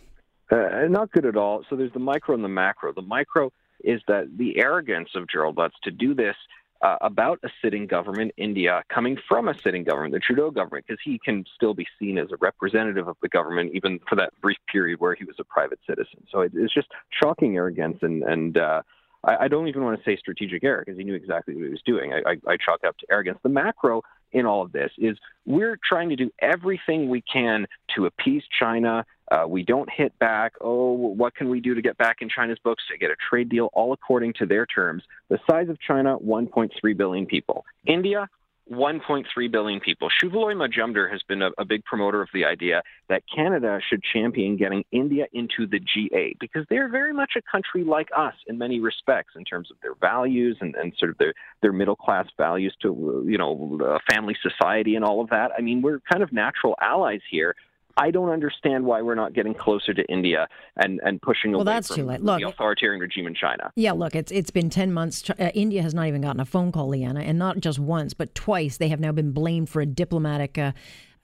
Uh, 0.51 0.87
not 0.89 1.11
good 1.13 1.27
at 1.27 1.37
all. 1.37 1.65
So 1.69 1.77
there's 1.77 1.93
the 1.93 1.99
micro 1.99 2.35
and 2.35 2.43
the 2.43 2.49
macro. 2.49 2.93
The 2.93 3.03
micro 3.03 3.53
is 3.85 4.01
that 4.09 4.37
the 4.37 4.59
arrogance 4.59 5.11
of 5.15 5.29
Gerald 5.29 5.57
Butts 5.57 5.77
to 5.85 5.91
do 5.91 6.15
this 6.15 6.37
uh, 6.81 6.97
about 7.01 7.41
a 7.43 7.49
sitting 7.63 7.87
government, 7.87 8.33
India, 8.37 8.83
coming 8.89 9.19
from 9.29 9.49
a 9.49 9.59
sitting 9.59 9.85
government, 9.85 10.15
the 10.15 10.21
Trudeau 10.21 10.51
government, 10.51 10.87
because 10.87 11.01
he 11.05 11.19
can 11.19 11.45
still 11.55 11.75
be 11.75 11.87
seen 11.99 12.19
as 12.19 12.29
a 12.31 12.37
representative 12.37 13.09
of 13.09 13.17
the 13.21 13.29
government, 13.29 13.73
even 13.75 13.99
for 14.09 14.17
that 14.17 14.33
brief 14.41 14.59
period 14.71 15.01
where 15.01 15.15
he 15.15 15.25
was 15.25 15.37
a 15.39 15.45
private 15.45 15.81
citizen. 15.87 16.25
So 16.31 16.41
it, 16.41 16.53
it's 16.55 16.73
just 16.73 16.89
shocking 17.11 17.57
arrogance, 17.57 17.99
and 18.03 18.23
and 18.23 18.57
uh, 18.57 18.83
I, 19.25 19.37
I, 19.45 19.49
don't 19.49 19.67
even 19.67 19.83
want 19.83 19.99
to 19.99 20.05
say 20.05 20.17
strategic 20.17 20.63
error 20.63 20.85
because 20.87 20.99
he 20.99 21.05
knew 21.05 21.15
exactly 21.15 21.55
what 21.55 21.65
he 21.65 21.71
was 21.71 21.83
doing. 21.85 22.13
I, 22.13 22.31
I, 22.31 22.53
I 22.53 22.57
chalk 22.57 22.85
up 22.87 22.97
to 22.99 23.07
arrogance. 23.11 23.39
The 23.43 23.49
macro 23.49 24.03
in 24.33 24.47
all 24.47 24.63
of 24.63 24.73
this 24.73 24.91
is 24.99 25.19
we're 25.47 25.79
trying 25.89 26.09
to 26.11 26.17
do 26.17 26.31
everything 26.41 27.09
we 27.09 27.23
can 27.23 27.67
to 27.97 28.07
appease 28.07 28.43
China. 28.59 29.05
Uh, 29.31 29.45
we 29.47 29.63
don't 29.63 29.89
hit 29.91 30.19
back. 30.19 30.53
Oh, 30.61 30.93
what 30.93 31.35
can 31.35 31.49
we 31.49 31.61
do 31.61 31.75
to 31.75 31.83
get 31.83 31.97
back 31.99 32.19
in 32.21 32.29
China's 32.29 32.59
books 32.63 32.83
to 32.91 32.99
get 32.99 33.11
a 33.11 33.17
trade 33.29 33.49
deal, 33.49 33.71
all 33.73 33.93
according 33.93 34.35
to 34.35 34.47
their 34.47 34.67
terms? 34.67 35.03
The 35.29 35.39
size 35.51 35.69
of 35.69 35.79
China, 35.81 36.19
1.3 36.19 36.97
billion 36.97 37.27
people. 37.27 37.65
India, 37.87 38.29
1.3 38.71 39.51
billion 39.51 39.81
people. 39.81 40.09
Shuvaloy 40.23 40.55
Majumdar 40.55 41.11
has 41.11 41.23
been 41.23 41.43
a, 41.43 41.51
a, 41.59 41.65
big 41.65 41.85
promoter 41.85 42.23
of 42.23 42.29
the 42.35 42.45
idea 42.45 42.83
that 43.09 43.23
Canada 43.35 43.79
should 43.89 44.03
champion 44.03 44.57
getting 44.57 44.85
India 44.93 45.27
into 45.33 45.67
the 45.67 45.81
G8 45.81 46.39
because 46.39 46.65
they're 46.69 46.89
very 46.89 47.13
much 47.13 47.33
a 47.37 47.43
country 47.51 47.85
like 47.85 48.09
us 48.17 48.35
in 48.47 48.59
many 48.59 48.81
respects 48.81 49.35
in 49.37 49.45
terms 49.45 49.71
of 49.71 49.77
their 49.83 49.95
values 49.95 50.57
and, 50.61 50.75
and 50.77 50.93
sort 50.99 51.11
of 51.11 51.19
their, 51.19 51.35
their 51.63 51.73
middle 51.73 51.97
class 51.97 52.27
values 52.37 52.75
to, 52.83 53.25
you 53.27 53.39
know, 53.39 53.99
family 54.11 54.37
society 54.43 54.97
and 54.97 55.05
all 55.05 55.21
of 55.21 55.31
that. 55.31 55.51
I 55.57 55.63
mean, 55.63 55.83
we're 55.83 56.01
kind 56.11 56.23
of 56.23 56.33
natural 56.33 56.75
allies 56.81 57.21
here. 57.31 57.55
I 57.99 58.11
don't 58.11 58.31
understand 58.31 58.87
why 58.87 59.03
we're 59.03 59.17
not 59.17 59.35
getting 59.35 59.55
closer 59.55 59.93
to 59.93 60.05
India 60.07 60.49
and, 60.77 61.01
and 61.05 61.21
pushing 61.21 61.53
well, 61.53 61.63
away 61.63 61.73
that's 61.73 61.89
from 61.89 61.97
too 61.97 62.05
late. 62.05 62.23
Look, 62.23 62.41
the 62.41 62.49
authoritarian 62.49 63.01
regime 63.01 63.27
in 63.27 63.35
China. 63.35 63.73
Yeah, 63.75 63.93
look, 63.93 64.15
it's 64.15 64.31
it's 64.31 64.51
been 64.51 64.71
ten 64.71 64.93
months. 64.93 65.29
Uh, 65.29 65.51
India 65.55 65.83
has 65.83 65.95
not 65.95 66.07
even 66.07 66.21
gotten 66.21 66.41
a 66.41 66.45
phone 66.45 66.71
call, 66.71 66.89
Liana, 66.89 67.21
and 67.21 67.39
not 67.39 67.59
just 67.59 67.79
once, 67.79 68.15
but 68.15 68.35
twice. 68.35 68.77
They 68.77 68.89
have 68.89 69.01
now 69.01 69.13
been 69.13 69.33
blamed 69.33 69.69
for 69.69 69.83
a 69.83 69.87
diplomatic, 69.87 70.57
uh, 70.57 70.73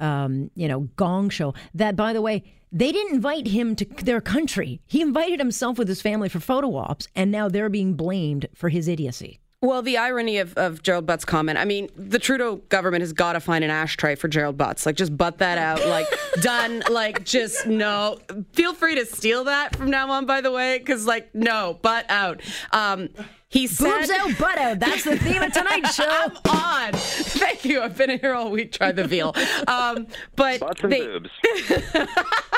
um, 0.00 0.50
you 0.56 0.66
know, 0.66 0.80
gong 0.96 1.30
show. 1.30 1.54
That, 1.74 1.96
by 1.96 2.12
the 2.12 2.20
way. 2.20 2.42
They 2.76 2.90
didn't 2.90 3.14
invite 3.14 3.46
him 3.46 3.76
to 3.76 3.84
their 3.84 4.20
country. 4.20 4.80
He 4.84 5.00
invited 5.00 5.38
himself 5.38 5.78
with 5.78 5.87
his 5.87 6.02
family 6.02 6.28
for 6.28 6.40
photo 6.40 6.74
ops, 6.74 7.06
and 7.14 7.30
now 7.30 7.48
they're 7.48 7.68
being 7.68 7.94
blamed 7.94 8.48
for 8.52 8.68
his 8.68 8.88
idiocy. 8.88 9.38
Well, 9.64 9.81
the 9.81 9.96
irony 9.96 10.37
of, 10.38 10.53
of 10.59 10.83
Gerald 10.83 11.07
Butts' 11.07 11.24
comment, 11.24 11.59
I 11.59 11.64
mean, 11.64 11.88
the 11.96 12.18
Trudeau 12.18 12.57
government 12.68 13.00
has 13.00 13.14
got 13.14 13.33
to 13.33 13.40
find 13.40 13.64
an 13.64 13.70
ashtray 13.70 14.14
for 14.14 14.29
Gerald 14.29 14.59
Butts. 14.59 14.85
Like, 14.85 14.94
just 14.94 15.16
butt 15.16 15.38
that 15.38 15.57
out. 15.57 15.87
Like, 15.88 16.07
done. 16.42 16.83
Like, 16.90 17.24
just 17.24 17.66
no. 17.66 18.18
Feel 18.53 18.74
free 18.74 18.94
to 18.96 19.07
steal 19.07 19.44
that 19.44 19.74
from 19.74 19.88
now 19.88 20.11
on, 20.11 20.27
by 20.27 20.42
the 20.42 20.53
way, 20.53 20.79
because, 20.79 21.07
like, 21.07 21.35
no, 21.35 21.79
butt 21.81 22.05
out. 22.11 22.42
Um, 22.72 23.09
he 23.48 23.66
said, 23.66 24.00
Boobs 24.00 24.11
out, 24.11 24.38
butt 24.38 24.59
out. 24.59 24.81
That's 24.81 25.05
the 25.05 25.16
theme 25.16 25.40
of 25.40 25.50
tonight's 25.50 25.94
show. 25.96 26.05
I'm 26.09 26.33
on. 26.46 26.92
Thank 26.92 27.64
you. 27.64 27.81
I've 27.81 27.96
been 27.96 28.18
here 28.18 28.35
all 28.35 28.50
week. 28.50 28.72
Try 28.72 28.92
the 28.92 29.07
veal. 29.07 29.35
Um, 29.66 30.09
but 30.37 30.61
Butts 30.61 30.83
and 30.83 30.92
they, 30.92 31.07
boobs. 31.07 31.31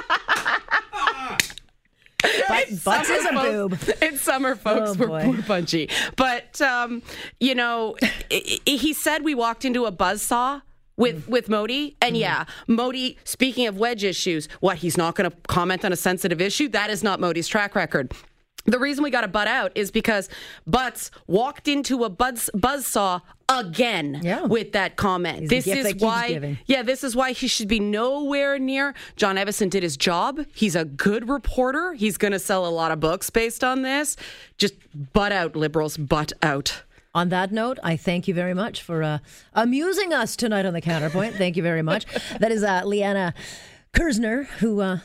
Butts, 2.48 2.84
Butts 2.84 3.08
is 3.10 3.24
a 3.26 3.32
boob. 3.32 3.78
In 4.02 4.16
summer, 4.18 4.54
folks 4.56 4.90
Oh, 4.90 4.94
were 4.94 5.06
boy. 5.06 5.22
poor 5.24 5.42
punchy. 5.42 5.88
But 6.16 6.60
um, 6.60 7.02
you 7.40 7.54
know, 7.54 7.96
he 8.30 8.92
said 8.92 9.24
we 9.24 9.34
walked 9.34 9.64
into 9.64 9.84
a 9.86 9.92
buzzsaw. 9.92 10.62
With 10.98 11.28
with 11.28 11.50
Modi 11.50 11.94
and 12.00 12.16
yeah, 12.16 12.46
Modi. 12.66 13.18
Speaking 13.24 13.66
of 13.66 13.76
wedge 13.76 14.02
issues, 14.02 14.48
what 14.60 14.78
he's 14.78 14.96
not 14.96 15.14
going 15.14 15.30
to 15.30 15.36
comment 15.46 15.84
on 15.84 15.92
a 15.92 15.96
sensitive 15.96 16.40
issue. 16.40 16.68
That 16.70 16.88
is 16.88 17.02
not 17.02 17.20
Modi's 17.20 17.46
track 17.48 17.74
record. 17.74 18.12
The 18.64 18.78
reason 18.78 19.04
we 19.04 19.10
got 19.10 19.20
to 19.20 19.28
butt 19.28 19.46
out 19.46 19.72
is 19.74 19.90
because 19.90 20.30
Butts 20.66 21.10
walked 21.26 21.68
into 21.68 22.02
a 22.04 22.08
buzz 22.08 22.48
buzzsaw 22.56 23.20
again 23.48 24.20
yeah. 24.22 24.44
with 24.44 24.72
that 24.72 24.96
comment. 24.96 25.50
He's 25.50 25.64
this 25.64 25.66
is 25.66 25.94
why 25.96 26.58
yeah, 26.66 26.82
this 26.82 27.04
is 27.04 27.14
why 27.14 27.32
he 27.32 27.48
should 27.48 27.68
be 27.68 27.80
nowhere 27.80 28.58
near. 28.58 28.94
John 29.16 29.36
Ivison 29.36 29.70
did 29.70 29.82
his 29.82 29.96
job. 29.96 30.44
He's 30.54 30.76
a 30.76 30.84
good 30.84 31.28
reporter. 31.28 31.94
He's 31.94 32.16
going 32.16 32.32
to 32.32 32.38
sell 32.38 32.66
a 32.66 32.70
lot 32.70 32.92
of 32.92 33.00
books 33.00 33.30
based 33.30 33.62
on 33.62 33.82
this. 33.82 34.16
Just 34.58 34.74
butt 35.12 35.32
out, 35.32 35.56
liberals, 35.56 35.96
butt 35.96 36.32
out. 36.42 36.82
On 37.14 37.30
that 37.30 37.50
note, 37.50 37.78
I 37.82 37.96
thank 37.96 38.28
you 38.28 38.34
very 38.34 38.52
much 38.52 38.82
for 38.82 39.02
uh, 39.02 39.18
amusing 39.54 40.12
us 40.12 40.36
tonight 40.36 40.66
on 40.66 40.74
the 40.74 40.82
Counterpoint. 40.82 41.34
Thank 41.36 41.56
you 41.56 41.62
very 41.62 41.82
much. 41.82 42.04
That 42.40 42.52
is 42.52 42.62
uh, 42.62 42.82
Liana 42.84 43.32
Kerzner, 43.94 44.44
who, 44.58 44.80
uh, 44.80 44.98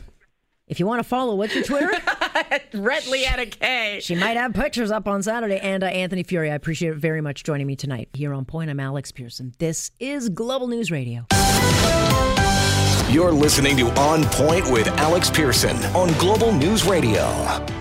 if 0.71 0.79
you 0.79 0.87
want 0.87 0.99
to 0.99 1.03
follow, 1.03 1.35
what's 1.35 1.53
your 1.53 1.65
Twitter? 1.65 1.91
Red 2.73 3.05
Liana 3.07 3.45
K. 3.45 3.99
She 4.01 4.15
might 4.15 4.37
have 4.37 4.53
pictures 4.53 4.89
up 4.89 5.05
on 5.05 5.21
Saturday. 5.21 5.59
And 5.59 5.83
uh, 5.83 5.87
Anthony 5.87 6.23
Furey, 6.23 6.49
I 6.49 6.55
appreciate 6.55 6.93
it 6.93 6.95
very 6.95 7.19
much 7.19 7.43
joining 7.43 7.67
me 7.67 7.75
tonight 7.75 8.07
here 8.13 8.33
on 8.33 8.45
Point. 8.45 8.69
I'm 8.71 8.79
Alex 8.79 9.11
Pearson. 9.11 9.53
This 9.59 9.91
is 9.99 10.29
Global 10.29 10.69
News 10.69 10.89
Radio. 10.89 11.25
You're 13.09 13.33
listening 13.33 13.75
to 13.77 13.87
On 13.99 14.23
Point 14.23 14.71
with 14.71 14.87
Alex 14.87 15.29
Pearson 15.29 15.75
on 15.93 16.17
Global 16.17 16.53
News 16.53 16.85
Radio. 16.85 17.80